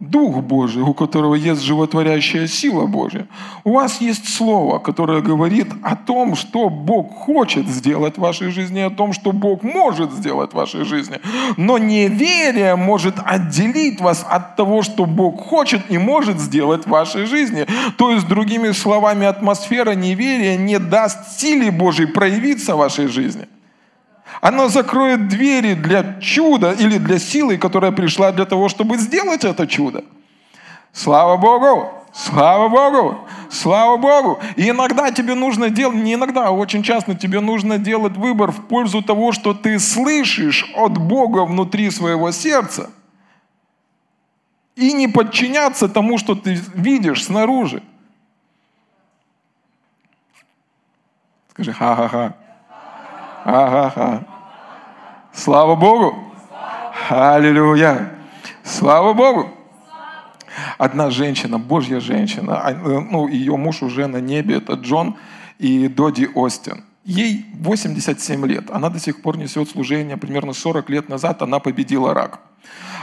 [0.00, 3.26] Дух Божий, у которого есть животворящая сила Божья.
[3.64, 8.80] У вас есть Слово, которое говорит о том, что Бог хочет сделать в вашей жизни,
[8.80, 11.20] о том, что Бог может сделать в вашей жизни.
[11.58, 17.26] Но неверие может отделить вас от того, что Бог хочет и может сделать в вашей
[17.26, 17.66] жизни.
[17.98, 23.48] То есть, другими словами, атмосфера неверия не даст силе Божьей проявиться в вашей жизни–
[24.40, 29.66] оно закроет двери для чуда или для силы, которая пришла для того, чтобы сделать это
[29.66, 30.04] чудо.
[30.92, 31.92] Слава Богу!
[32.12, 33.18] Слава Богу!
[33.50, 34.40] Слава Богу!
[34.56, 38.66] И иногда тебе нужно делать, не иногда, а очень часто тебе нужно делать выбор в
[38.66, 42.90] пользу того, что ты слышишь от Бога внутри своего сердца.
[44.74, 47.82] И не подчиняться тому, что ты видишь снаружи.
[51.50, 52.34] Скажи ха-ха-ха.
[53.44, 54.26] Ага,
[55.32, 56.14] Слава Богу!
[57.08, 58.12] Аллилуйя!
[58.62, 59.50] Слава Богу!
[60.76, 65.16] Одна женщина, Божья женщина, а, э, ну, ее муж уже на небе, это Джон
[65.58, 66.84] и Доди Остин.
[67.04, 72.12] Ей 87 лет, она до сих пор несет служение, примерно 40 лет назад она победила
[72.12, 72.40] рак.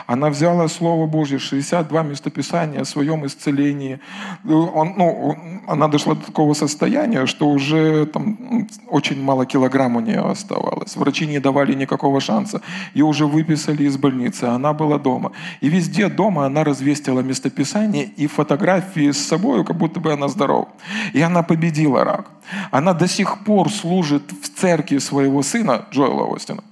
[0.07, 3.99] Она взяла Слово Божье, 62 местописания о своем исцелении.
[4.45, 5.35] Он, ну,
[5.67, 10.95] она дошла до такого состояния, что уже там, очень мало килограмм у нее оставалось.
[10.95, 12.61] Врачи не давали никакого шанса.
[12.93, 15.33] Ее уже выписали из больницы, она была дома.
[15.59, 20.69] И везде дома она развестила местописание и фотографии с собой, как будто бы она здорова.
[21.11, 22.31] И она победила рак.
[22.71, 26.63] Она до сих пор служит в церкви своего сына Джоэла Остина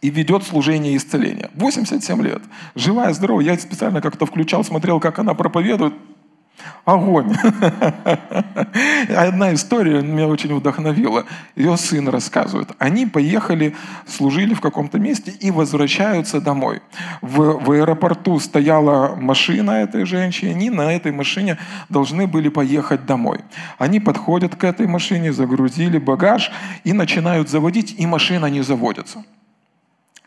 [0.00, 1.50] и ведет служение исцеления.
[1.54, 2.42] 87 лет.
[2.74, 3.44] Живая, здоровая.
[3.44, 5.94] Я специально как-то включал, смотрел, как она проповедует.
[6.84, 7.34] Огонь.
[9.16, 11.24] Одна история меня очень вдохновила.
[11.56, 12.70] Ее сын рассказывает.
[12.78, 13.74] Они поехали,
[14.06, 16.82] служили в каком-то месте и возвращаются домой.
[17.20, 20.50] В, в аэропорту стояла машина этой женщины.
[20.50, 21.58] Они на этой машине
[21.88, 23.40] должны были поехать домой.
[23.78, 26.50] Они подходят к этой машине, загрузили багаж
[26.84, 29.24] и начинают заводить, и машина не заводится.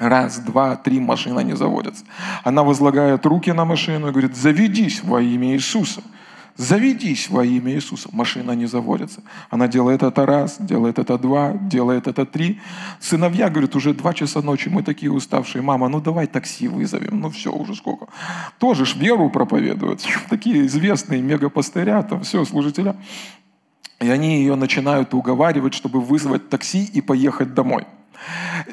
[0.03, 2.03] Раз, два, три машина не заводятся.
[2.43, 6.01] Она возлагает руки на машину и говорит, заведись во имя Иисуса.
[6.57, 8.09] Заведись во имя Иисуса.
[8.11, 9.21] Машина не заводится.
[9.49, 12.59] Она делает это раз, делает это два, делает это три.
[12.99, 15.61] Сыновья говорят, уже два часа ночи, мы такие уставшие.
[15.61, 17.21] Мама, ну давай такси вызовем.
[17.21, 18.07] Ну все, уже сколько.
[18.59, 20.05] Тоже ж веру проповедуют.
[20.29, 22.97] Такие известные мегапастыря, там все, служителя.
[24.01, 27.85] И они ее начинают уговаривать, чтобы вызвать такси и поехать домой.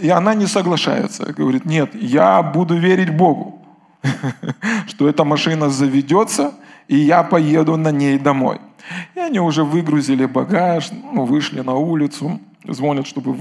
[0.00, 1.32] И она не соглашается.
[1.32, 3.62] Говорит, нет, я буду верить Богу,
[4.86, 6.54] что эта машина заведется,
[6.88, 8.60] и я поеду на ней домой.
[9.14, 13.32] И они уже выгрузили багаж, ну, вышли на улицу, звонят, чтобы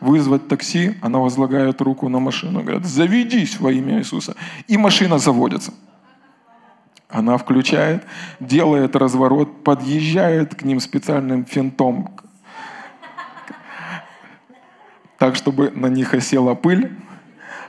[0.00, 0.94] вызвать такси.
[1.02, 4.34] Она возлагает руку на машину, говорят, заведись во имя Иисуса.
[4.66, 5.72] И машина заводится.
[7.08, 8.04] Она включает,
[8.38, 12.10] делает разворот, подъезжает к ним специальным финтом,
[15.18, 16.96] так, чтобы на них осела пыль,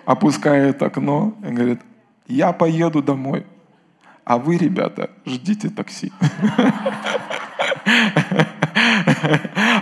[0.05, 1.81] опускает окно и говорит,
[2.27, 3.45] я поеду домой,
[4.23, 6.11] а вы, ребята, ждите такси.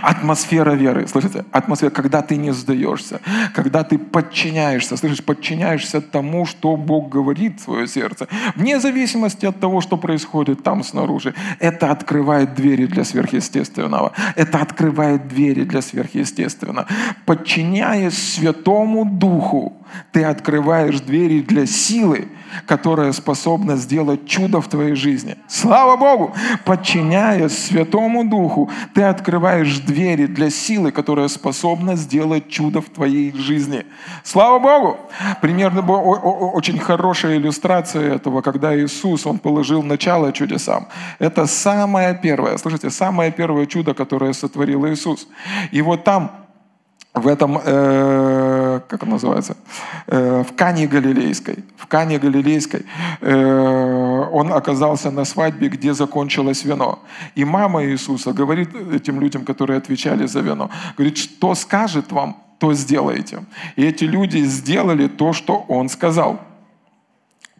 [0.08, 1.44] Атмосфера веры, слышите?
[1.52, 3.20] Атмосфера, когда ты не сдаешься,
[3.54, 9.60] когда ты подчиняешься, слышишь, подчиняешься тому, что Бог говорит в свое сердце, вне зависимости от
[9.60, 11.34] того, что происходит там снаружи.
[11.58, 14.12] Это открывает двери для сверхъестественного.
[14.34, 16.86] Это открывает двери для сверхъестественного.
[17.26, 19.76] Подчиняясь Святому Духу,
[20.12, 22.28] ты открываешь двери для силы,
[22.66, 25.36] которая способна сделать чудо в твоей жизни.
[25.48, 26.34] Слава Богу!
[26.64, 33.84] Подчиняясь Святому Духу, ты открываешь двери для силы, которая способна сделать чудо в твоей жизни.
[34.24, 34.98] Слава Богу!
[35.40, 40.88] Примерно очень хорошая иллюстрация этого, когда Иисус, Он положил начало чудесам.
[41.18, 45.28] Это самое первое, слышите, самое первое чудо, которое сотворил Иисус.
[45.70, 46.30] И вот там
[47.14, 48.57] в этом, э,
[48.88, 49.56] как он называется,
[50.06, 51.64] э, в Кане Галилейской.
[51.76, 52.84] В Кане Галилейской
[53.20, 56.98] э, он оказался на свадьбе, где закончилось вино.
[57.36, 62.74] И мама Иисуса говорит этим людям, которые отвечали за вино, говорит, что скажет вам, то
[62.74, 63.44] сделайте.
[63.76, 66.40] И эти люди сделали то, что он сказал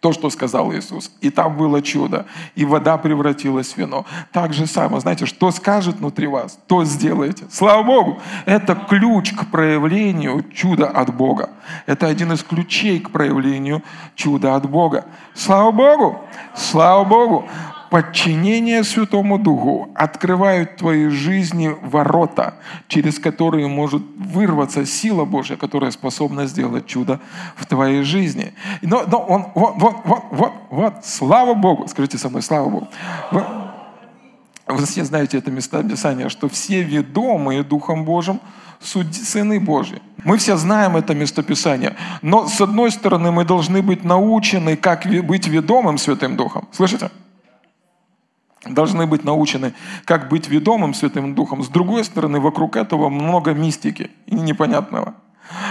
[0.01, 1.11] то, что сказал Иисус.
[1.21, 2.27] И там было чудо.
[2.55, 4.07] И вода превратилась в вино.
[4.33, 5.01] Так же самое.
[5.01, 7.47] Знаете, что скажет внутри вас, то сделайте.
[7.51, 8.21] Слава Богу!
[8.47, 11.51] Это ключ к проявлению чуда от Бога.
[11.87, 13.83] Это один из ключей к проявлению
[14.15, 15.07] чуда от Бога.
[15.35, 16.21] Слава Богу!
[16.55, 17.49] Слава Богу!
[17.91, 22.55] Подчинение Святому Духу открывают в твоей жизни ворота,
[22.89, 27.21] через которые может вырваться сила Божья, которая способна сделать чудо
[27.57, 28.53] в твоей жизни.
[28.83, 32.89] Но, но он, вот, вот, вот, вот, вот, слава Богу, скажите со мной, слава Богу.
[33.33, 33.45] Вы,
[34.67, 38.41] вы все знаете это место Писания, что все ведомые Духом Божьим
[38.81, 40.01] сыны Божьи.
[40.25, 41.97] Мы все знаем это местописание.
[42.23, 46.69] Но, с одной стороны, мы должны быть научены, как быть ведомым Святым Духом.
[46.73, 47.11] Слышите?
[48.69, 49.73] Должны быть научены,
[50.05, 51.63] как быть ведомым Святым Духом.
[51.63, 55.15] С другой стороны, вокруг этого много мистики и непонятного.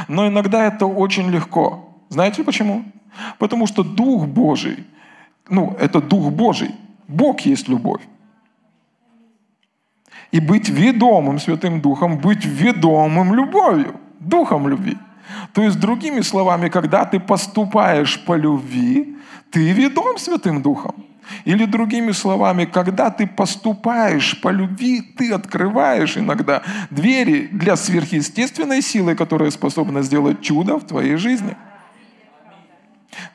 [0.08, 1.90] Но иногда это очень легко.
[2.10, 2.84] Знаете почему?
[3.40, 4.86] Потому что Дух Божий,
[5.50, 6.72] ну, это Дух Божий.
[7.08, 8.02] Бог есть любовь.
[10.32, 14.98] И быть ведомым Святым Духом, быть ведомым любовью, Духом любви.
[15.54, 19.18] То есть, другими словами, когда ты поступаешь по любви,
[19.52, 21.07] ты ведом Святым Духом.
[21.46, 29.16] Или другими словами, когда ты поступаешь по любви, ты открываешь иногда двери для сверхъестественной силы,
[29.16, 31.56] которая способна сделать чудо в твоей жизни.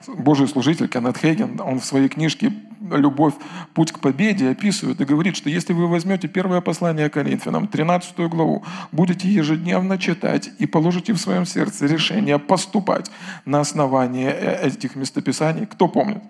[0.07, 2.53] Божий служитель Кеннет Хейген, он в своей книжке
[2.90, 3.34] «Любовь.
[3.74, 8.64] Путь к победе» описывает и говорит, что если вы возьмете первое послание Коринфянам, 13 главу,
[8.90, 13.11] будете ежедневно читать и положите в своем сердце решение поступать
[13.45, 16.22] на основании э, этих местописаний, кто помнит?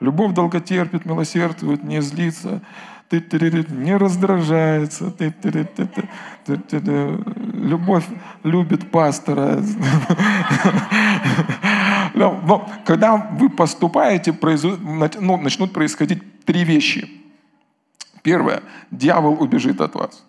[0.00, 2.60] Любовь долготерпит, милосердствует, не злится,
[3.10, 5.12] не раздражается.
[7.54, 8.04] Любовь
[8.44, 9.62] любит пастора.
[12.14, 14.36] Но когда вы поступаете,
[15.20, 17.08] ну, начнут происходить три вещи.
[18.22, 18.62] Первое.
[18.90, 20.24] Дьявол убежит от вас.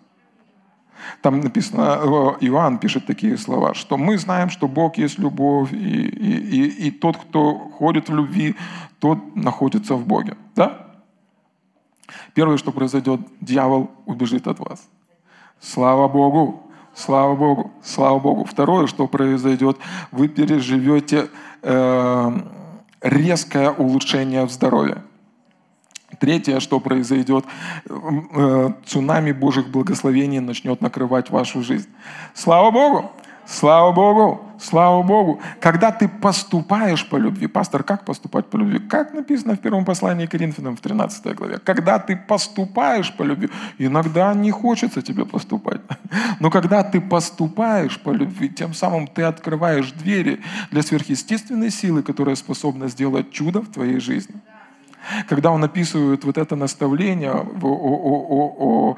[1.22, 6.36] Там написано, Иоанн пишет такие слова, что мы знаем, что Бог есть любовь, и, и,
[6.38, 8.56] и, и тот, кто ходит в любви,
[8.98, 10.36] тот находится в Боге.
[10.56, 10.86] Да?
[12.34, 14.88] Первое, что произойдет, дьявол убежит от вас.
[15.60, 16.62] Слава Богу!
[16.94, 17.70] Слава Богу!
[17.82, 18.44] Слава Богу!
[18.44, 19.78] Второе, что произойдет,
[20.10, 21.28] вы переживете
[21.62, 22.32] э,
[23.02, 25.02] резкое улучшение в здоровье.
[26.20, 27.46] Третье, что произойдет,
[27.88, 31.88] э, цунами Божьих благословений начнет накрывать вашу жизнь.
[32.34, 33.10] Слава Богу!
[33.46, 34.44] Слава Богу!
[34.60, 35.40] Слава Богу!
[35.60, 38.78] Когда ты поступаешь по любви, пастор, как поступать по любви?
[38.80, 41.58] Как написано в первом послании к Коринфянам в 13 главе.
[41.58, 43.48] Когда ты поступаешь по любви,
[43.78, 45.80] иногда не хочется тебе поступать.
[46.38, 50.40] Но когда ты поступаешь по любви, тем самым ты открываешь двери
[50.70, 54.34] для сверхъестественной силы, которая способна сделать чудо в твоей жизни.
[55.28, 58.96] Когда он описывает вот это наставление о, о, о, о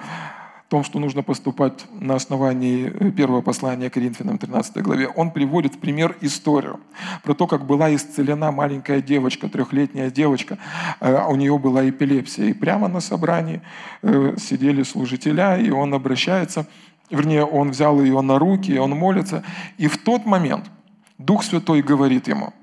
[0.73, 6.17] том, что нужно поступать на основании первого послания Коринфянам 13 главе, он приводит в пример
[6.23, 6.81] историю
[7.23, 10.57] про то, как была исцелена маленькая девочка, трехлетняя девочка,
[11.01, 12.47] э, у нее была эпилепсия.
[12.47, 13.61] И прямо на собрании
[14.01, 16.67] э, сидели служителя, и он обращается,
[17.11, 19.45] вернее, он взял ее на руки, и он молится.
[19.77, 20.71] И в тот момент
[21.19, 22.55] Дух Святой говорит ему–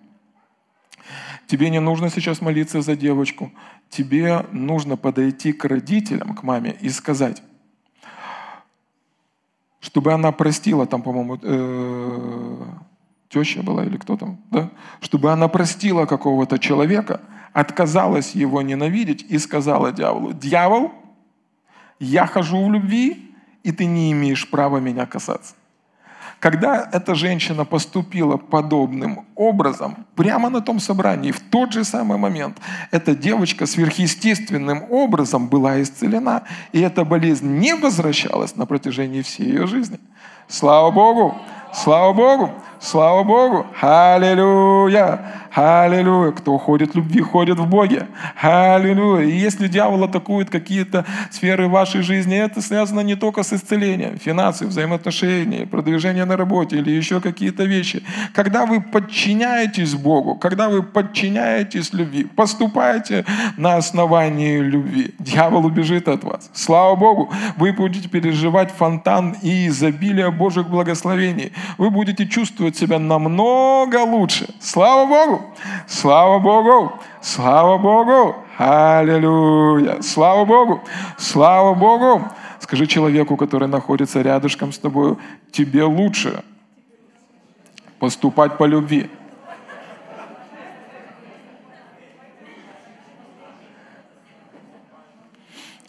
[1.49, 3.51] Тебе не нужно сейчас молиться за девочку.
[3.89, 7.41] Тебе нужно подойти к родителям, к маме и сказать,
[9.79, 12.65] чтобы она простила, там, по-моему, э,
[13.29, 14.69] теща была или кто там, да?
[15.01, 17.19] чтобы она простила какого-то человека,
[17.51, 20.91] отказалась его ненавидеть и сказала дьяволу, дьявол,
[21.99, 23.33] я хожу в любви,
[23.63, 25.55] и ты не имеешь права меня касаться.
[26.39, 32.57] Когда эта женщина поступила подобным образом, прямо на том собрании, в тот же самый момент,
[32.91, 39.67] эта девочка сверхъестественным образом была исцелена, и эта болезнь не возвращалась на протяжении всей ее
[39.67, 39.99] жизни.
[40.47, 41.35] Слава Богу!
[41.73, 42.53] Слава Богу!
[42.81, 43.67] Слава Богу!
[43.81, 45.19] Аллилуйя!
[45.53, 46.31] Аллилуйя!
[46.31, 48.07] Кто ходит в любви, ходит в Боге.
[48.41, 49.25] Аллилуйя!
[49.25, 54.65] И если дьявол атакует какие-то сферы вашей жизни, это связано не только с исцелением, финансы,
[54.65, 58.01] взаимоотношения, продвижение на работе или еще какие-то вещи.
[58.33, 63.25] Когда вы подчиняетесь Богу, когда вы подчиняетесь любви, поступаете
[63.57, 66.49] на основании любви, дьявол убежит от вас.
[66.53, 67.29] Слава Богу!
[67.57, 71.51] Вы будете переживать фонтан и изобилие Божьих благословений.
[71.77, 74.47] Вы будете чувствовать чувствовать себя намного лучше.
[74.59, 75.41] Слава Богу!
[75.87, 76.91] Слава Богу!
[77.21, 78.35] Слава Богу!
[78.57, 80.01] Аллилуйя!
[80.01, 80.81] Слава Богу!
[81.17, 82.21] Слава Богу!
[82.59, 85.15] Скажи человеку, который находится рядышком с тобой,
[85.51, 86.43] тебе лучше
[87.99, 89.09] поступать по любви.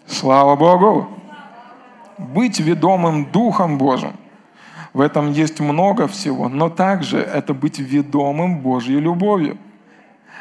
[0.07, 1.07] Слава Богу!
[2.19, 4.13] Быть ведомым Духом Божьим–
[4.93, 9.57] в этом есть много всего, но также это быть ведомым Божьей любовью.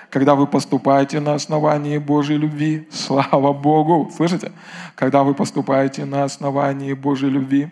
[0.09, 4.51] Когда вы поступаете на основании Божьей любви, слава Богу, слышите?
[4.95, 7.69] Когда вы поступаете на основании Божьей любви,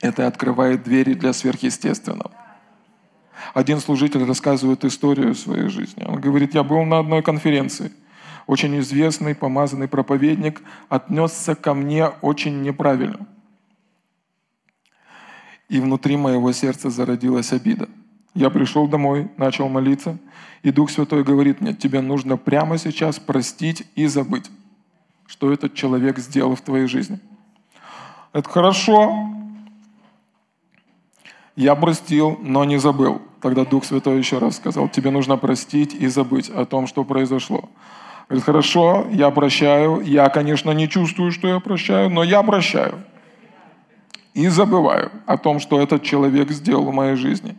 [0.00, 2.30] это открывает двери для сверхъестественного.
[3.52, 6.04] Один служитель рассказывает историю своей жизни.
[6.04, 7.92] Он говорит, я был на одной конференции.
[8.46, 13.26] Очень известный помазанный проповедник отнесся ко мне очень неправильно
[15.72, 17.88] и внутри моего сердца зародилась обида.
[18.34, 20.18] Я пришел домой, начал молиться,
[20.62, 24.50] и Дух Святой говорит мне, тебе нужно прямо сейчас простить и забыть,
[25.26, 27.20] что этот человек сделал в твоей жизни.
[28.34, 29.30] Это хорошо.
[31.56, 33.22] Я простил, но не забыл.
[33.40, 37.70] Тогда Дух Святой еще раз сказал, тебе нужно простить и забыть о том, что произошло.
[38.28, 40.02] Говорит, хорошо, я прощаю.
[40.02, 43.02] Я, конечно, не чувствую, что я прощаю, но я прощаю
[44.34, 47.56] и забываю о том, что этот человек сделал в моей жизни.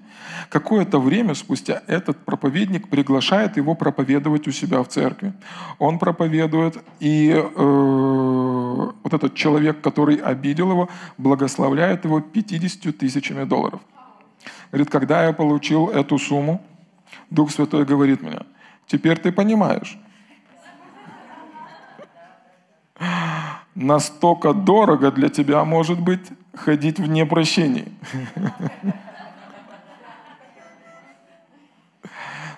[0.50, 5.34] Какое-то время спустя этот проповедник приглашает его проповедовать у себя в церкви.
[5.80, 13.80] Он проповедует, и э, вот этот человек, который обидел его, благословляет его 50 тысячами долларов.
[14.72, 16.62] Говорит, когда я получил эту сумму,
[17.30, 18.40] Дух Святой говорит мне,
[18.88, 19.98] теперь ты понимаешь,
[23.76, 27.92] настолько дорого для тебя может быть ходить в непрощении.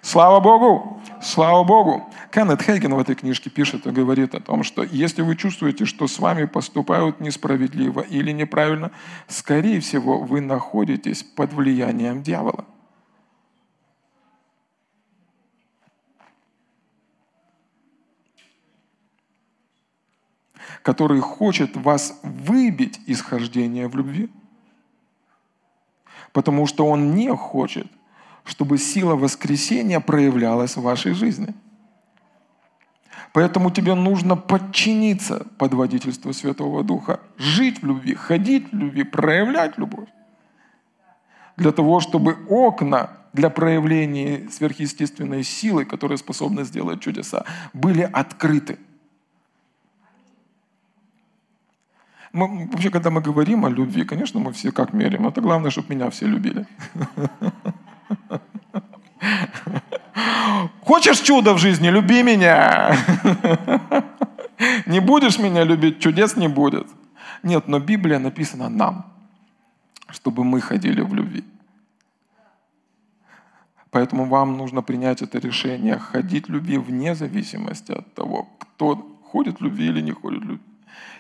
[0.01, 1.01] Слава Богу!
[1.22, 2.07] Слава Богу!
[2.32, 6.07] Кеннет Хейген в этой книжке пишет и говорит о том, что если вы чувствуете, что
[6.07, 8.91] с вами поступают несправедливо или неправильно,
[9.28, 12.66] скорее всего, вы находитесь под влиянием дьявола.
[20.86, 24.29] Который хочет вас выбить из хождения в любви.
[26.31, 27.88] Потому что он не хочет,
[28.43, 31.55] чтобы сила воскресения проявлялась в вашей жизни.
[33.33, 39.79] Поэтому тебе нужно подчиниться под водительство Святого Духа, жить в любви, ходить в любви, проявлять
[39.79, 40.09] любовь.
[41.57, 48.77] Для того, чтобы окна для проявления сверхъестественной силы, которая способна сделать чудеса, были открыты.
[52.36, 55.25] Мы, вообще, когда мы говорим о любви, конечно, мы все как меряем.
[55.25, 56.67] Это главное, чтобы меня все любили.
[60.81, 61.88] Хочешь чудо в жизни?
[61.88, 62.97] Люби меня.
[64.86, 66.88] Не будешь меня любить, чудес не будет.
[67.41, 69.05] Нет, но Библия написана нам,
[70.09, 71.45] чтобы мы ходили в любви.
[73.91, 78.95] Поэтому вам нужно принять это решение, ходить в любви вне зависимости от того, кто
[79.31, 80.74] ходит в любви или не ходит в любви.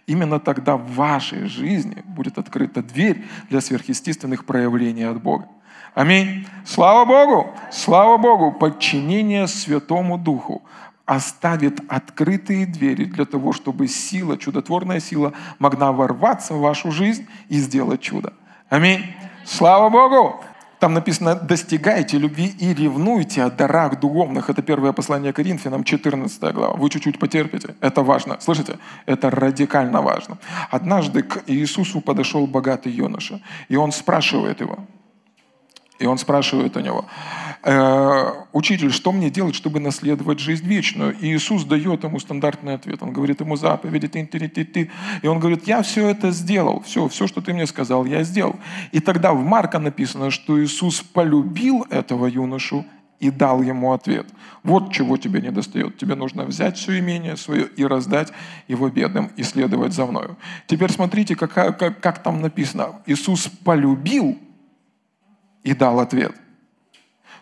[0.07, 5.47] Именно тогда в вашей жизни будет открыта дверь для сверхъестественных проявлений от Бога.
[5.95, 6.45] Аминь.
[6.65, 7.51] Слава Богу!
[7.71, 8.51] Слава Богу!
[8.51, 10.61] Подчинение Святому Духу
[11.05, 17.57] оставит открытые двери для того, чтобы сила, чудотворная сила могла ворваться в вашу жизнь и
[17.57, 18.33] сделать чудо.
[18.69, 19.05] Аминь.
[19.45, 20.43] Слава Богу!
[20.79, 24.49] Там написано «достигайте любви и ревнуйте о дарах духовных».
[24.49, 26.75] Это первое послание Коринфянам, 14 глава.
[26.75, 27.75] Вы чуть-чуть потерпите.
[27.81, 28.37] Это важно.
[28.39, 28.77] Слышите?
[29.05, 30.37] Это радикально важно.
[30.71, 34.79] Однажды к Иисусу подошел богатый юноша, и он спрашивает его,
[35.99, 37.05] и он спрашивает у него,
[37.63, 43.01] «Э, «Учитель, что мне делать, чтобы наследовать жизнь вечную?» И Иисус дает ему стандартный ответ.
[43.01, 44.91] Он говорит ему заповеди, ты, ты, ты, ты.
[45.21, 48.55] И он говорит, я все это сделал, все, все, что ты мне сказал, я сделал.
[48.91, 52.85] И тогда в Марка написано, что Иисус полюбил этого юношу
[53.19, 54.27] и дал ему ответ.
[54.63, 55.97] Вот чего тебе не достает.
[55.97, 58.31] Тебе нужно взять все имение свое и раздать
[58.67, 60.37] его бедным и следовать за мною.
[60.67, 63.01] Теперь смотрите, как, как, как там написано.
[63.05, 64.37] Иисус полюбил
[65.65, 66.33] и дал ответ.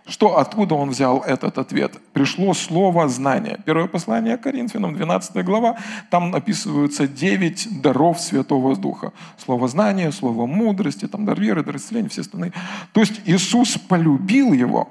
[0.06, 1.98] Что, откуда он взял этот ответ?
[2.12, 3.60] Пришло слово знания.
[3.66, 5.78] Первое послание Коринфянам, 12 глава,
[6.10, 9.14] там описываются 9 даров Святого Духа.
[9.38, 12.52] Слово знания, слово мудрости, там дар веры, дар исцеления, все остальные.
[12.92, 14.90] То есть Иисус полюбил его,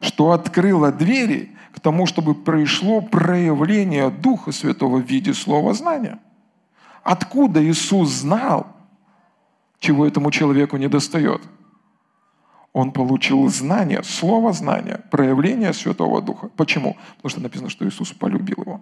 [0.00, 6.20] что открыло двери к тому, чтобы пришло проявление Духа Святого в виде слова знания.
[7.02, 8.68] Откуда Иисус знал,
[9.80, 11.42] чего этому человеку не достает?
[12.72, 16.48] Он получил знание, слово знания, проявление Святого Духа.
[16.56, 16.96] Почему?
[17.16, 18.80] Потому что написано, что Иисус полюбил его.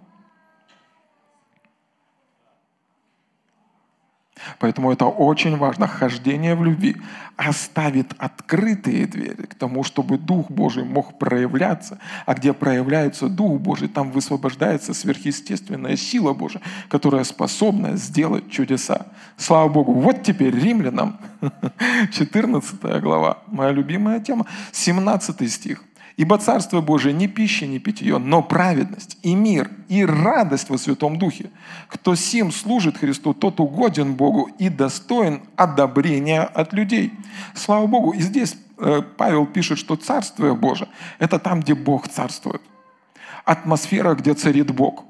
[4.59, 5.87] Поэтому это очень важно.
[5.87, 6.97] Хождение в любви
[7.35, 11.99] оставит открытые двери к тому, чтобы Дух Божий мог проявляться.
[12.25, 19.07] А где проявляется Дух Божий, там высвобождается сверхъестественная сила Божия, которая способна сделать чудеса.
[19.37, 19.93] Слава Богу.
[19.93, 21.19] Вот теперь римлянам,
[22.11, 25.83] 14 глава, моя любимая тема, 17 стих.
[26.17, 31.19] Ибо Царство Божие не пища, не питье, но праведность и мир и радость во Святом
[31.19, 31.51] Духе.
[31.87, 37.13] Кто сим служит Христу, тот угоден Богу и достоин одобрения от людей.
[37.53, 38.13] Слава Богу.
[38.13, 40.89] И здесь э, Павел пишет, что Царствие Божие–
[41.19, 42.63] это там, где Бог царствует.
[43.45, 45.05] Атмосфера, где царит Бог.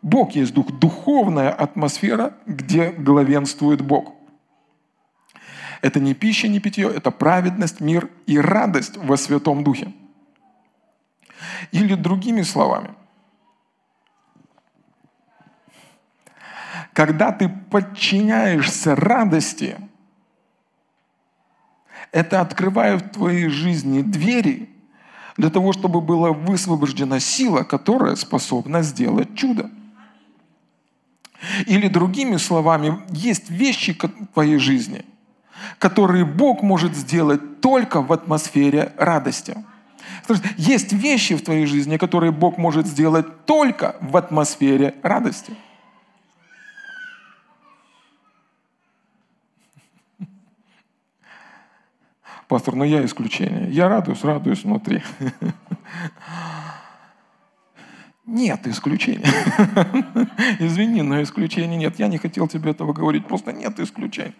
[0.00, 4.14] Бог есть дух, духовная атмосфера, где главенствует Бог.
[5.80, 9.92] Это не пища, не питье, это праведность, мир и радость во Святом Духе.
[11.70, 12.94] Или другими словами,
[16.92, 19.76] когда ты подчиняешься радости,
[22.10, 24.68] это открывает в твоей жизни двери
[25.36, 29.70] для того, чтобы была высвобождена сила, которая способна сделать чудо.
[31.66, 35.04] Или другими словами, есть вещи в твоей жизни,
[35.78, 39.56] которые Бог может сделать только в атмосфере радости.
[40.56, 45.54] Есть вещи в твоей жизни, которые Бог может сделать только в атмосфере радости.
[52.48, 53.70] Пастор, но я исключение.
[53.70, 55.02] Я радуюсь, радуюсь внутри.
[58.24, 59.26] Нет исключения.
[60.60, 61.98] Извини, но исключений нет.
[61.98, 64.34] Я не хотел тебе этого говорить, просто нет исключений.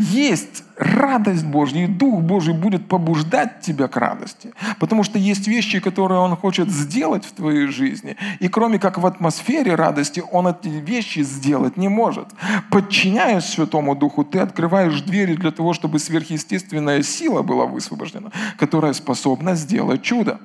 [0.00, 4.52] Есть радость Божья, и Дух Божий будет побуждать тебя к радости.
[4.80, 8.16] Потому что есть вещи, которые Он хочет сделать в твоей жизни.
[8.40, 12.26] И кроме как в атмосфере радости, Он эти вещи сделать не может.
[12.68, 19.54] Подчиняясь Святому Духу, ты открываешь двери для того, чтобы сверхъестественная сила была высвобождена, которая способна
[19.54, 20.40] сделать чудо.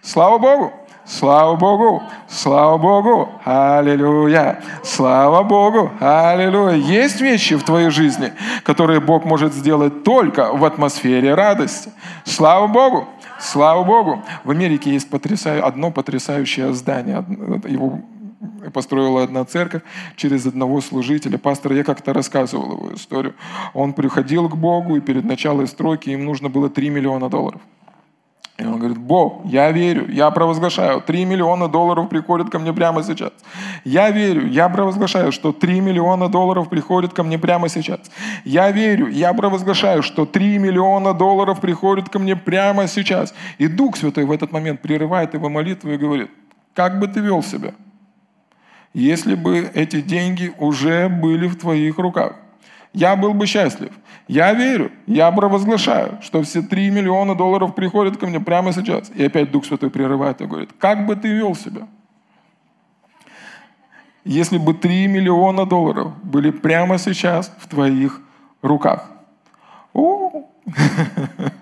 [0.00, 0.72] Слава Богу!
[1.06, 2.02] Слава Богу!
[2.28, 3.28] Слава Богу!
[3.44, 4.62] Аллилуйя!
[4.82, 5.90] Слава Богу!
[6.00, 6.76] Аллилуйя!
[6.76, 8.32] Есть вещи в твоей жизни,
[8.62, 11.92] которые Бог может сделать только в атмосфере радости.
[12.24, 13.06] Слава Богу!
[13.38, 14.22] Слава Богу!
[14.44, 17.24] В Америке есть потрясаю, одно потрясающее здание.
[17.68, 18.00] Его
[18.72, 19.82] построила одна церковь
[20.16, 21.36] через одного служителя.
[21.36, 23.34] Пастор, я как-то рассказывал его историю.
[23.74, 27.60] Он приходил к Богу, и перед началом стройки им нужно было 3 миллиона долларов.
[28.56, 33.02] И он говорит, Бог, я верю, я провозглашаю, 3 миллиона долларов приходят ко мне прямо
[33.02, 33.32] сейчас.
[33.82, 37.98] Я верю, я провозглашаю, что 3 миллиона долларов приходят ко мне прямо сейчас.
[38.44, 43.34] Я верю, я провозглашаю, что 3 миллиона долларов приходят ко мне прямо сейчас.
[43.58, 46.30] И Дух Святой в этот момент прерывает его молитву и говорит,
[46.74, 47.74] как бы ты вел себя,
[48.92, 52.36] если бы эти деньги уже были в твоих руках?
[52.92, 53.90] Я был бы счастлив.
[54.26, 59.10] Я верю, я провозглашаю, что все 3 миллиона долларов приходят ко мне прямо сейчас.
[59.14, 61.86] И опять Дух Святой прерывает и говорит, как бы ты вел себя?
[64.24, 68.22] Если бы 3 миллиона долларов были прямо сейчас в твоих
[68.62, 69.10] руках.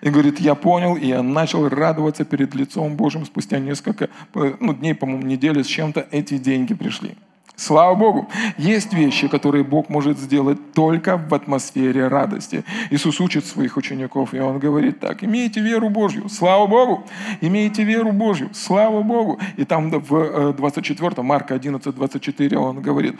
[0.00, 4.94] И говорит, я понял, и я начал радоваться перед лицом Божьим спустя несколько ну, дней,
[4.94, 7.16] по-моему, недели с чем-то, эти деньги пришли.
[7.58, 8.28] Слава Богу.
[8.56, 12.64] Есть вещи, которые Бог может сделать только в атмосфере радости.
[12.90, 17.04] Иисус учит своих учеников, и Он говорит так, имейте веру Божью, слава Богу,
[17.40, 19.40] имейте веру Божью, слава Богу.
[19.56, 23.16] И там в 24, э, Марка 11, 24 Он говорит,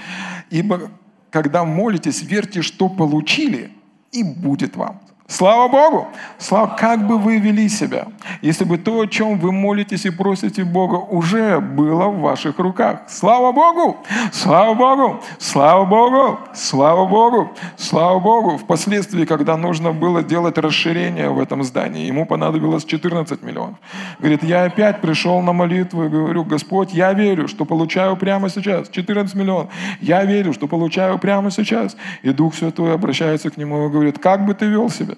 [0.51, 0.89] ибо
[1.31, 3.73] когда молитесь, верьте, что получили,
[4.13, 5.01] и будет вам.
[5.31, 6.09] Слава Богу!
[6.39, 8.07] Слава, как бы вы вели себя,
[8.41, 13.03] если бы то, о чем вы молитесь и просите Бога, уже было в ваших руках.
[13.09, 13.99] Слава Богу!
[14.33, 15.21] Слава Богу!
[15.39, 16.39] Слава Богу!
[16.55, 17.51] Слава Богу!
[17.77, 18.57] Слава Богу!
[18.57, 23.77] Впоследствии, когда нужно было делать расширение в этом здании, ему понадобилось 14 миллионов.
[24.21, 28.89] Говорит, я опять пришел на молитву и говорю, Господь, я верю, что получаю прямо сейчас
[28.89, 29.71] 14 миллионов.
[30.01, 31.99] Я верю, что получаю прямо сейчас.
[32.23, 35.18] И Дух Святой обращается к нему и говорит, как бы ты вел себя?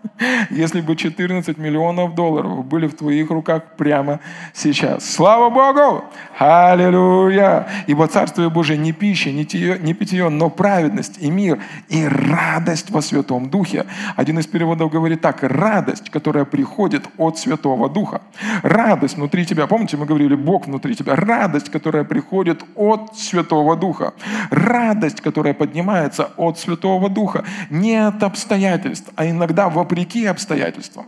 [0.49, 4.19] Если бы 14 миллионов долларов были в твоих руках прямо
[4.53, 5.09] сейчас.
[5.09, 6.03] Слава Богу!
[6.37, 7.67] Аллилуйя!
[7.87, 11.59] Ибо Царствие Божие не пища, не, тие, не питье, но праведность и мир,
[11.89, 13.85] и радость во Святом Духе.
[14.15, 18.21] Один из переводов говорит так, радость, которая приходит от Святого Духа.
[18.61, 19.67] Радость внутри тебя.
[19.67, 21.15] Помните, мы говорили, Бог внутри тебя.
[21.15, 24.13] Радость, которая приходит от Святого Духа.
[24.49, 27.43] Радость, которая поднимается от Святого Духа.
[27.69, 31.07] Не от обстоятельств, а иногда вопреки обстоятельствам.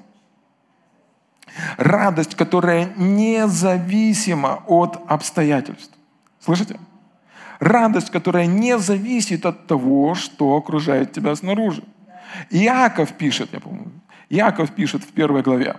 [1.78, 5.94] Радость, которая независима от обстоятельств.
[6.40, 6.80] Слышите?
[7.60, 11.84] Радость, которая не зависит от того, что окружает тебя снаружи.
[12.50, 13.92] Иаков пишет, я помню,
[14.30, 15.76] Иаков пишет в первой главе.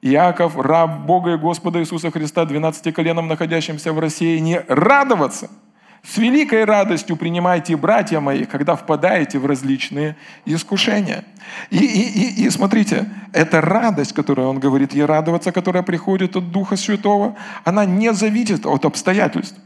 [0.00, 5.50] Иаков, раб Бога и Господа Иисуса Христа, 12 коленом, находящимся в России, не радоваться–
[6.02, 11.24] с великой радостью принимайте, братья мои, когда впадаете в различные искушения.
[11.70, 16.50] И, и, и, и смотрите, эта радость, которую он говорит, и радоваться, которая приходит от
[16.50, 19.58] Духа Святого, она не зависит от обстоятельств.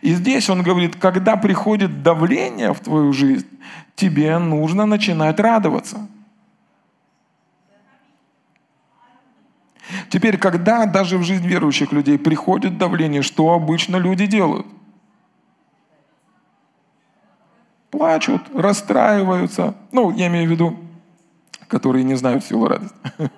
[0.00, 3.46] И здесь он говорит, когда приходит давление в твою жизнь,
[3.96, 6.08] тебе нужно начинать радоваться.
[10.08, 14.66] Теперь, когда даже в жизнь верующих людей приходит давление, что обычно люди делают?
[17.90, 19.74] Плачут, расстраиваются.
[19.92, 20.76] Ну, я имею в виду,
[21.68, 22.96] которые не знают силу радости.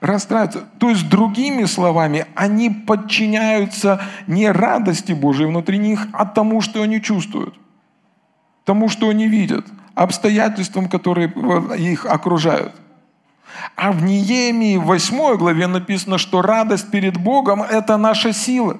[0.00, 0.64] Расстраиваются.
[0.78, 7.00] То есть, другими словами, они подчиняются не радости Божией внутри них, а тому, что они
[7.00, 7.54] чувствуют.
[8.64, 9.66] Тому, что они видят.
[9.94, 11.32] Обстоятельствам, которые
[11.78, 12.72] их окружают.
[13.76, 18.78] А в Неемии 8 главе написано, что радость перед Богом– это наша сила.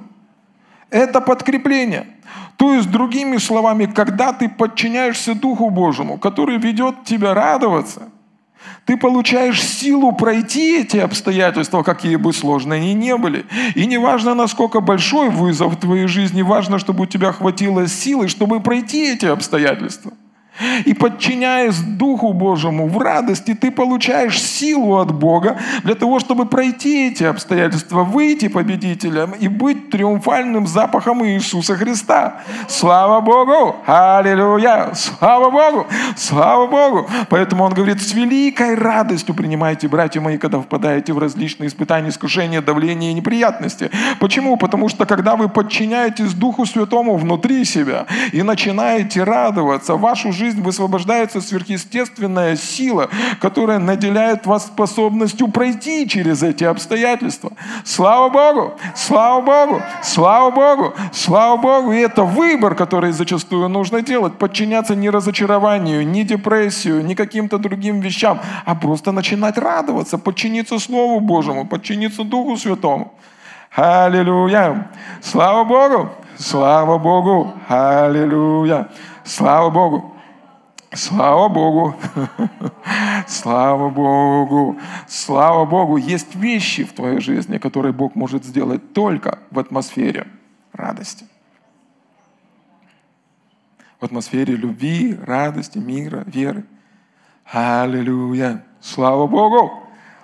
[0.93, 2.07] Это подкрепление.
[2.57, 8.11] То есть, другими словами, когда ты подчиняешься Духу Божьему, который ведет тебя радоваться,
[8.85, 13.47] ты получаешь силу пройти эти обстоятельства, какие бы сложные они не были.
[13.75, 18.29] И не важно, насколько большой вызов в твоей жизни, важно, чтобы у тебя хватило силы,
[18.29, 20.13] чтобы пройти эти обстоятельства.
[20.85, 27.09] И подчиняясь Духу Божьему в радости, ты получаешь силу от Бога для того, чтобы пройти
[27.09, 32.43] эти обстоятельства, выйти победителем и быть триумфальным запахом Иисуса Христа.
[32.69, 33.77] Слава Богу!
[33.87, 34.93] Аллилуйя!
[34.95, 35.87] Слава Богу!
[36.17, 37.09] Слава Богу!
[37.31, 42.61] Поэтому он говорит, с великой радостью принимайте, братья мои, когда впадаете в различные испытания, искушения,
[42.61, 43.91] давления и неприятности.
[44.21, 44.59] Почему?
[44.59, 50.61] Потому что когда вы подчиняетесь Духу Святому внутри себя и начинаете радоваться, вашу жизнь жизнь
[50.61, 53.09] высвобождается сверхъестественная сила,
[53.41, 57.53] которая наделяет вас способностью пройти через эти обстоятельства.
[57.85, 58.75] Слава Богу!
[58.97, 59.83] Слава Богу!
[60.03, 60.95] Слава Богу!
[61.13, 61.93] Слава Богу!
[61.93, 64.37] И это выбор, который зачастую нужно делать.
[64.39, 71.21] Подчиняться не разочарованию, не депрессию, не каким-то другим вещам, а просто начинать радоваться, подчиниться Слову
[71.21, 73.13] Божьему, подчиниться Духу Святому.
[73.77, 74.91] Аллилуйя!
[75.23, 76.11] Слава Богу!
[76.37, 77.53] Слава Богу!
[77.69, 78.89] Аллилуйя!
[79.25, 80.12] Слава Богу!
[80.95, 81.95] Слава Богу!
[83.27, 84.79] Слава Богу!
[85.09, 85.97] Слава Богу!
[85.97, 90.27] Есть вещи в твоей жизни, которые Бог может сделать только в атмосфере
[90.73, 91.27] радости.
[94.01, 96.65] В атмосфере любви, радости, мира, веры.
[97.51, 98.63] Аллилуйя!
[98.81, 99.73] Слава Богу!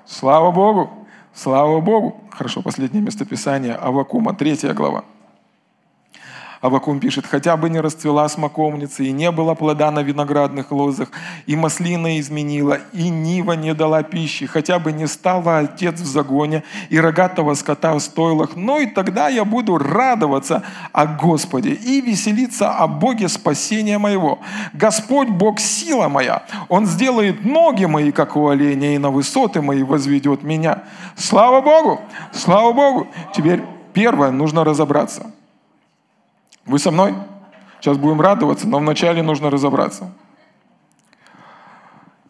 [0.05, 0.91] Слава Богу!
[1.33, 2.25] Слава Богу!
[2.31, 5.05] Хорошо, последнее местописание Авакума, третья глава.
[6.61, 11.11] Авакум пишет, хотя бы не расцвела смоковница, и не было плода на виноградных лозах,
[11.47, 16.65] и маслина изменила, и нива не дала пищи, хотя бы не стала отец в загоне,
[16.91, 22.71] и рогатого скота в стойлах, но и тогда я буду радоваться о Господе и веселиться
[22.71, 24.41] о Боге спасения моего.
[24.73, 29.85] Господь Бог сила моя, Он сделает ноги мои, как у оленя, и на высоты мои
[29.85, 30.83] возведет меня.
[31.17, 32.01] Слава Богу!
[32.33, 33.07] Слава Богу!
[33.33, 35.33] Теперь первое, нужно разобраться–
[36.69, 37.15] Вы со мной?
[37.81, 40.13] Сейчас будем радоваться, но вначале нужно разобраться.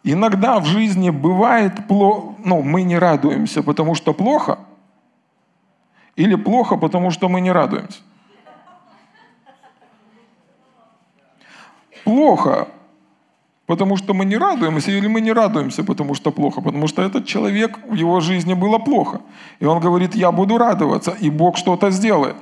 [0.03, 4.59] Иногда в жизни бывает плохо, ну, мы не радуемся, потому что плохо,
[6.15, 7.99] или плохо, потому что мы не радуемся.
[12.05, 12.69] Плохо,
[13.65, 17.25] потому что мы не радуемся, или мы не радуемся, потому что плохо, потому что этот
[17.27, 19.19] человек, в его жизни было плохо.
[19.59, 22.37] И он говорит, я буду радоваться, и Бог что-то сделает.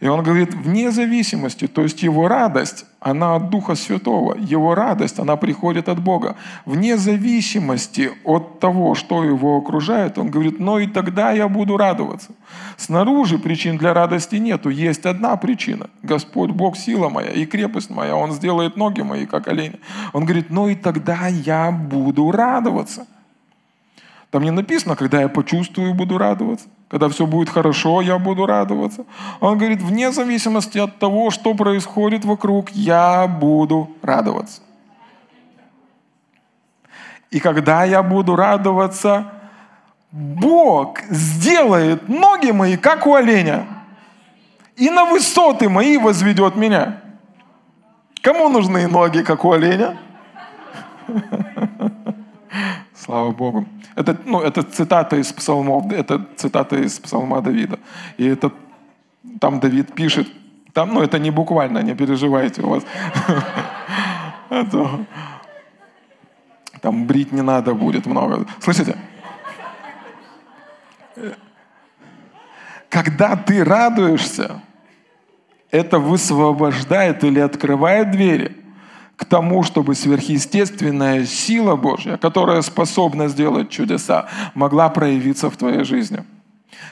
[0.00, 5.18] И он говорит, вне зависимости, то есть его радость, она от Духа Святого, его радость,
[5.18, 6.36] она приходит от Бога.
[6.64, 12.30] Вне зависимости от того, что его окружает, он говорит, но и тогда я буду радоваться.
[12.78, 15.90] Снаружи причин для радости нету, есть одна причина.
[16.02, 19.80] Господь Бог сила моя и крепость моя, Он сделает ноги мои, как олени.
[20.14, 23.06] Он говорит, но и тогда я буду радоваться.
[24.30, 26.68] Там не написано, когда я почувствую, буду радоваться.
[26.88, 29.04] Когда все будет хорошо, я буду радоваться.
[29.40, 34.62] Он говорит, вне зависимости от того, что происходит вокруг, я буду радоваться.
[37.30, 39.32] И когда я буду радоваться,
[40.12, 43.66] Бог сделает ноги мои, как у оленя,
[44.76, 47.00] и на высоты мои возведет меня.
[48.22, 49.98] Кому нужны ноги, как у оленя?
[53.00, 53.66] Слава Богу.
[53.96, 57.78] Это, ну, это цитата из псалмов, это цитата из псалма Давида.
[58.18, 58.52] И это
[59.40, 60.28] там Давид пишет,
[60.74, 62.84] там, ну, это не буквально, не переживайте у вас.
[66.80, 68.46] Там брить не надо будет много.
[68.58, 68.96] Слышите?
[72.88, 74.62] Когда ты радуешься,
[75.70, 78.59] это высвобождает или открывает двери
[79.20, 86.24] к тому, чтобы сверхъестественная сила Божья, которая способна сделать чудеса, могла проявиться в твоей жизни.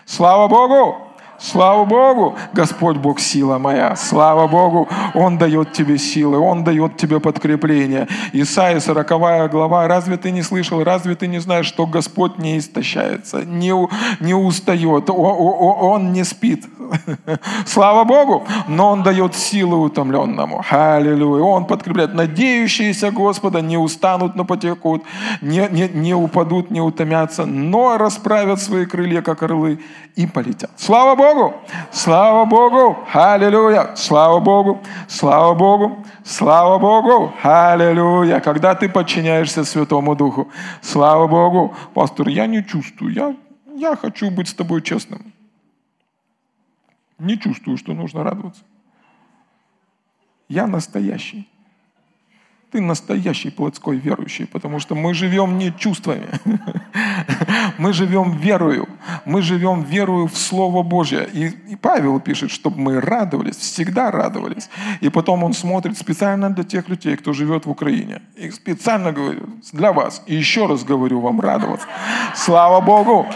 [0.04, 1.07] Слава Богу!
[1.40, 3.94] Слава Богу, Господь Бог сила моя.
[3.94, 8.08] Слава Богу, Он дает тебе силы, Он дает тебе подкрепление.
[8.32, 9.86] Исайя 40 глава.
[9.86, 13.72] Разве ты не слышал, разве ты не знаешь, что Господь не истощается, не,
[14.20, 16.64] не устает, он не спит.
[17.66, 20.64] Слава Богу, но Он дает силы утомленному.
[20.70, 21.42] Аллилуйя.
[21.42, 22.14] Он подкрепляет.
[22.14, 25.02] Надеющиеся Господа не устанут, но потекут,
[25.42, 29.80] не, не, не упадут, не утомятся, но расправят свои крылья, как орлы,
[30.16, 30.70] и полетят.
[30.76, 31.27] Слава Богу!
[31.34, 31.54] Богу!
[31.92, 32.96] Слава Богу!
[33.12, 33.94] Аллилуйя!
[33.96, 34.80] Слава Богу!
[35.08, 36.04] Слава Богу!
[36.24, 37.32] Слава Богу!
[37.42, 38.40] Аллилуйя!
[38.40, 40.48] Когда ты подчиняешься Святому Духу.
[40.80, 41.74] Слава Богу!
[41.94, 43.12] Пастор, я не чувствую.
[43.12, 43.36] Я,
[43.76, 45.32] я хочу быть с тобой честным.
[47.18, 48.62] Не чувствую, что нужно радоваться.
[50.48, 51.48] Я настоящий.
[52.70, 56.26] Ты настоящий плотской верующий, потому что мы живем не чувствами.
[57.78, 58.88] Мы живем верою.
[59.24, 61.28] Мы живем верою в Слово Божье.
[61.32, 64.68] И, и Павел пишет, чтобы мы радовались, всегда радовались.
[65.00, 68.20] И потом он смотрит специально для тех людей, кто живет в Украине.
[68.36, 70.22] И специально говорю, для вас.
[70.26, 71.86] И еще раз говорю вам радоваться.
[72.34, 73.26] Слава Богу!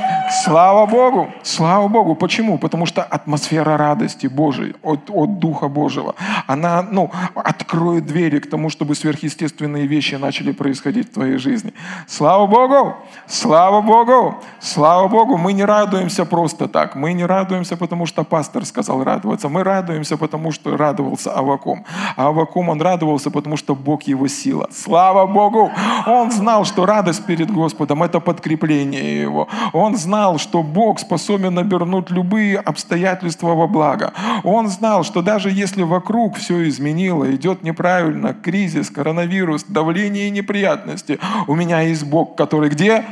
[0.44, 1.32] Слава Богу!
[1.42, 2.16] Слава Богу!
[2.16, 2.58] Почему?
[2.58, 6.14] Потому что атмосфера радости Божией от, от Духа Божьего,
[6.46, 11.72] она ну, откроет двери к тому, чтобы сверх сверхъестественные вещи начали происходить в твоей жизни.
[12.06, 12.94] Слава Богу!
[13.26, 14.34] Слава Богу!
[14.60, 15.36] Слава Богу!
[15.36, 16.96] Мы не радуемся просто так.
[16.96, 19.48] Мы не радуемся, потому что пастор сказал радоваться.
[19.48, 21.84] Мы радуемся, потому что радовался Авакум.
[22.16, 24.68] А Авакум, он радовался, потому что Бог его сила.
[24.72, 25.70] Слава Богу!
[26.06, 29.48] Он знал, что радость перед Господом– это подкрепление его.
[29.72, 34.12] Он знал, что Бог способен обернуть любые обстоятельства во благо.
[34.44, 40.30] Он знал, что даже если вокруг все изменило, идет неправильно, кризис, коронавирус, коронавирус, давление и
[40.30, 41.18] неприятности.
[41.46, 43.04] У меня есть Бог, который где?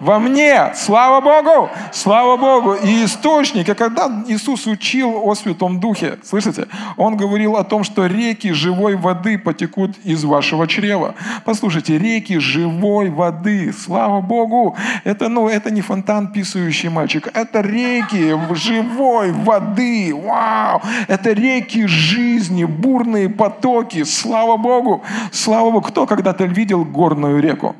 [0.00, 0.72] Во мне.
[0.74, 1.70] Слава Богу!
[1.92, 2.74] Слава Богу!
[2.74, 8.06] И источник, и когда Иисус учил о Святом Духе, слышите, Он говорил о том, что
[8.06, 11.14] реки живой воды потекут из вашего чрева.
[11.44, 14.76] Послушайте, реки живой воды, слава Богу!
[15.04, 20.82] Это, ну, это не фонтан писающий мальчик, это реки живой воды, вау!
[21.08, 25.02] Это реки жизни, бурные потоки, слава Богу!
[25.32, 25.86] Слава Богу!
[25.86, 27.74] Кто когда-то видел горную реку?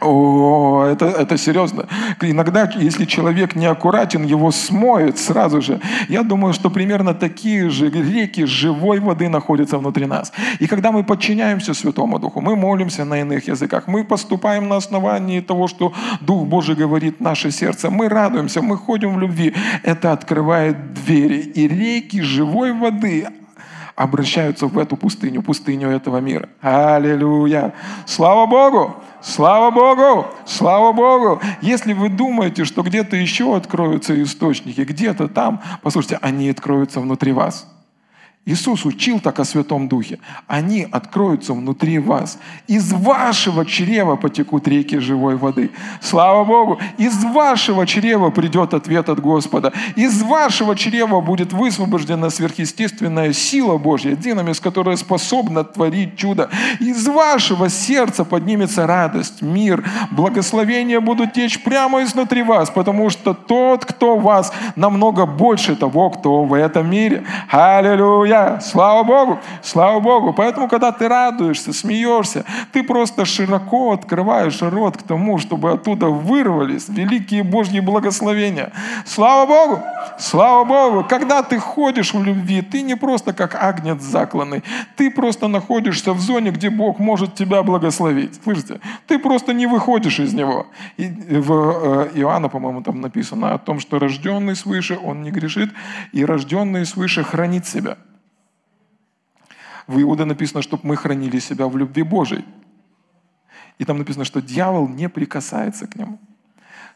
[0.00, 1.86] О, это, это серьезно.
[2.22, 5.80] Иногда, если человек неаккуратен, его смоет сразу же.
[6.08, 10.32] Я думаю, что примерно такие же реки живой воды находятся внутри нас.
[10.58, 15.40] И когда мы подчиняемся Святому Духу, мы молимся на иных языках, мы поступаем на основании
[15.40, 19.54] того, что Дух Божий говорит в наше сердце, мы радуемся, мы ходим в любви.
[19.82, 21.40] Это открывает двери.
[21.54, 23.26] И реки живой воды,
[23.96, 26.48] обращаются в эту пустыню, пустыню этого мира.
[26.62, 27.74] Аллилуйя!
[28.06, 28.96] Слава Богу!
[29.22, 30.26] Слава Богу!
[30.46, 31.40] Слава Богу!
[31.60, 37.66] Если вы думаете, что где-то еще откроются источники, где-то там, послушайте, они откроются внутри вас.
[38.46, 40.18] Иисус учил так о Святом Духе.
[40.46, 42.38] Они откроются внутри вас.
[42.66, 45.70] Из вашего чрева потекут реки живой воды.
[46.00, 46.80] Слава Богу!
[46.96, 49.74] Из вашего чрева придет ответ от Господа.
[49.94, 56.48] Из вашего чрева будет высвобождена сверхъестественная сила Божья, динамис, которая способна творить чудо.
[56.80, 63.84] Из вашего сердца поднимется радость, мир, благословения будут течь прямо изнутри вас, потому что тот,
[63.84, 67.22] кто вас, намного больше того, кто в этом мире.
[67.50, 68.29] Аллилуйя!
[68.30, 68.60] Аллилуйя!
[68.60, 69.38] Слава Богу!
[69.62, 70.32] Слава Богу!
[70.32, 76.88] Поэтому, когда ты радуешься, смеешься, ты просто широко открываешь рот к тому, чтобы оттуда вырвались
[76.88, 78.72] великие Божьи благословения.
[79.04, 79.82] Слава Богу!
[80.18, 81.06] Слава Богу!
[81.08, 84.62] Когда ты ходишь в любви, ты не просто как агнец закланный,
[84.96, 88.40] ты просто находишься в зоне, где Бог может тебя благословить.
[88.42, 88.80] Слышите?
[89.06, 90.66] Ты просто не выходишь из него.
[90.96, 95.70] И в э, Иоанна, по-моему, там написано о том, что рожденный свыше, он не грешит,
[96.12, 97.96] и рожденный свыше хранит себя.
[99.90, 102.44] В Иуда написано, чтобы мы хранили себя в любви Божией.
[103.78, 106.18] И там написано, что дьявол не прикасается к нему.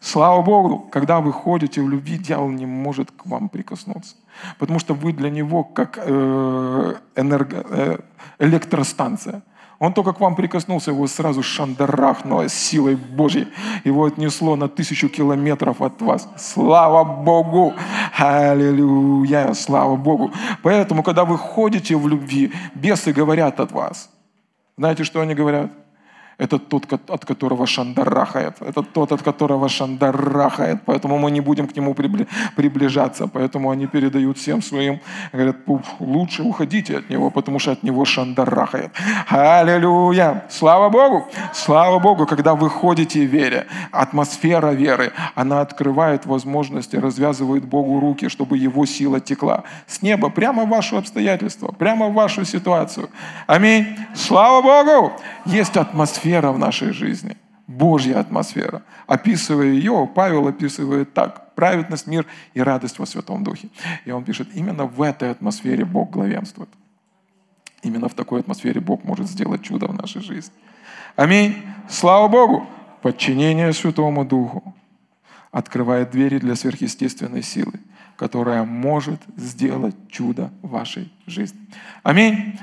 [0.01, 4.14] Слава Богу, когда вы ходите в любви, дьявол не может к вам прикоснуться.
[4.59, 7.99] Потому что вы для него как э, энерго, э,
[8.38, 9.42] электростанция–
[9.78, 13.48] он только к вам прикоснулся, его сразу шандарахнуло силой Божьей.
[13.84, 16.28] Его отнесло на тысячу километров от вас.
[16.36, 17.74] Слава Богу!
[18.16, 19.52] Аллилуйя!
[19.54, 20.30] Слава Богу!
[20.62, 24.10] Поэтому, когда вы ходите в любви, бесы говорят от вас.
[24.76, 25.70] Знаете, что они говорят?
[26.37, 28.57] Это тот, от которого шандарахает.
[28.61, 30.80] Это тот, от которого шандарахает.
[30.85, 33.28] Поэтому мы не будем к нему приближаться.
[33.28, 35.01] Поэтому они передают всем своим,
[35.32, 35.57] говорят,
[36.01, 38.91] лучше уходите от него, потому что от него шандарахает.
[39.28, 40.45] Аллилуйя!
[40.51, 41.28] Слава Богу!
[41.53, 48.28] Слава Богу, когда вы ходите в вере, атмосфера веры, она открывает возможности, развязывает Богу руки,
[48.28, 53.09] чтобы его сила текла с неба прямо в ваши обстоятельства, прямо в вашу ситуацию.
[53.47, 53.87] Аминь.
[54.14, 55.12] Слава Богу!
[55.47, 58.82] Есть атмосфера атмосфера в нашей жизни, Божья атмосфера.
[59.06, 61.54] Описывая ее, Павел описывает так.
[61.54, 63.68] Праведность, мир и радость во Святом Духе.
[64.06, 66.68] И он пишет, именно в этой атмосфере Бог главенствует.
[67.82, 70.52] Именно в такой атмосфере Бог может сделать чудо в нашей жизни.
[71.16, 71.54] Аминь.
[71.88, 72.66] Слава Богу.
[73.02, 74.74] Подчинение Святому Духу
[75.52, 77.74] открывает двери для сверхъестественной силы,
[78.16, 81.60] которая может сделать чудо в вашей жизни.
[82.02, 82.58] Аминь.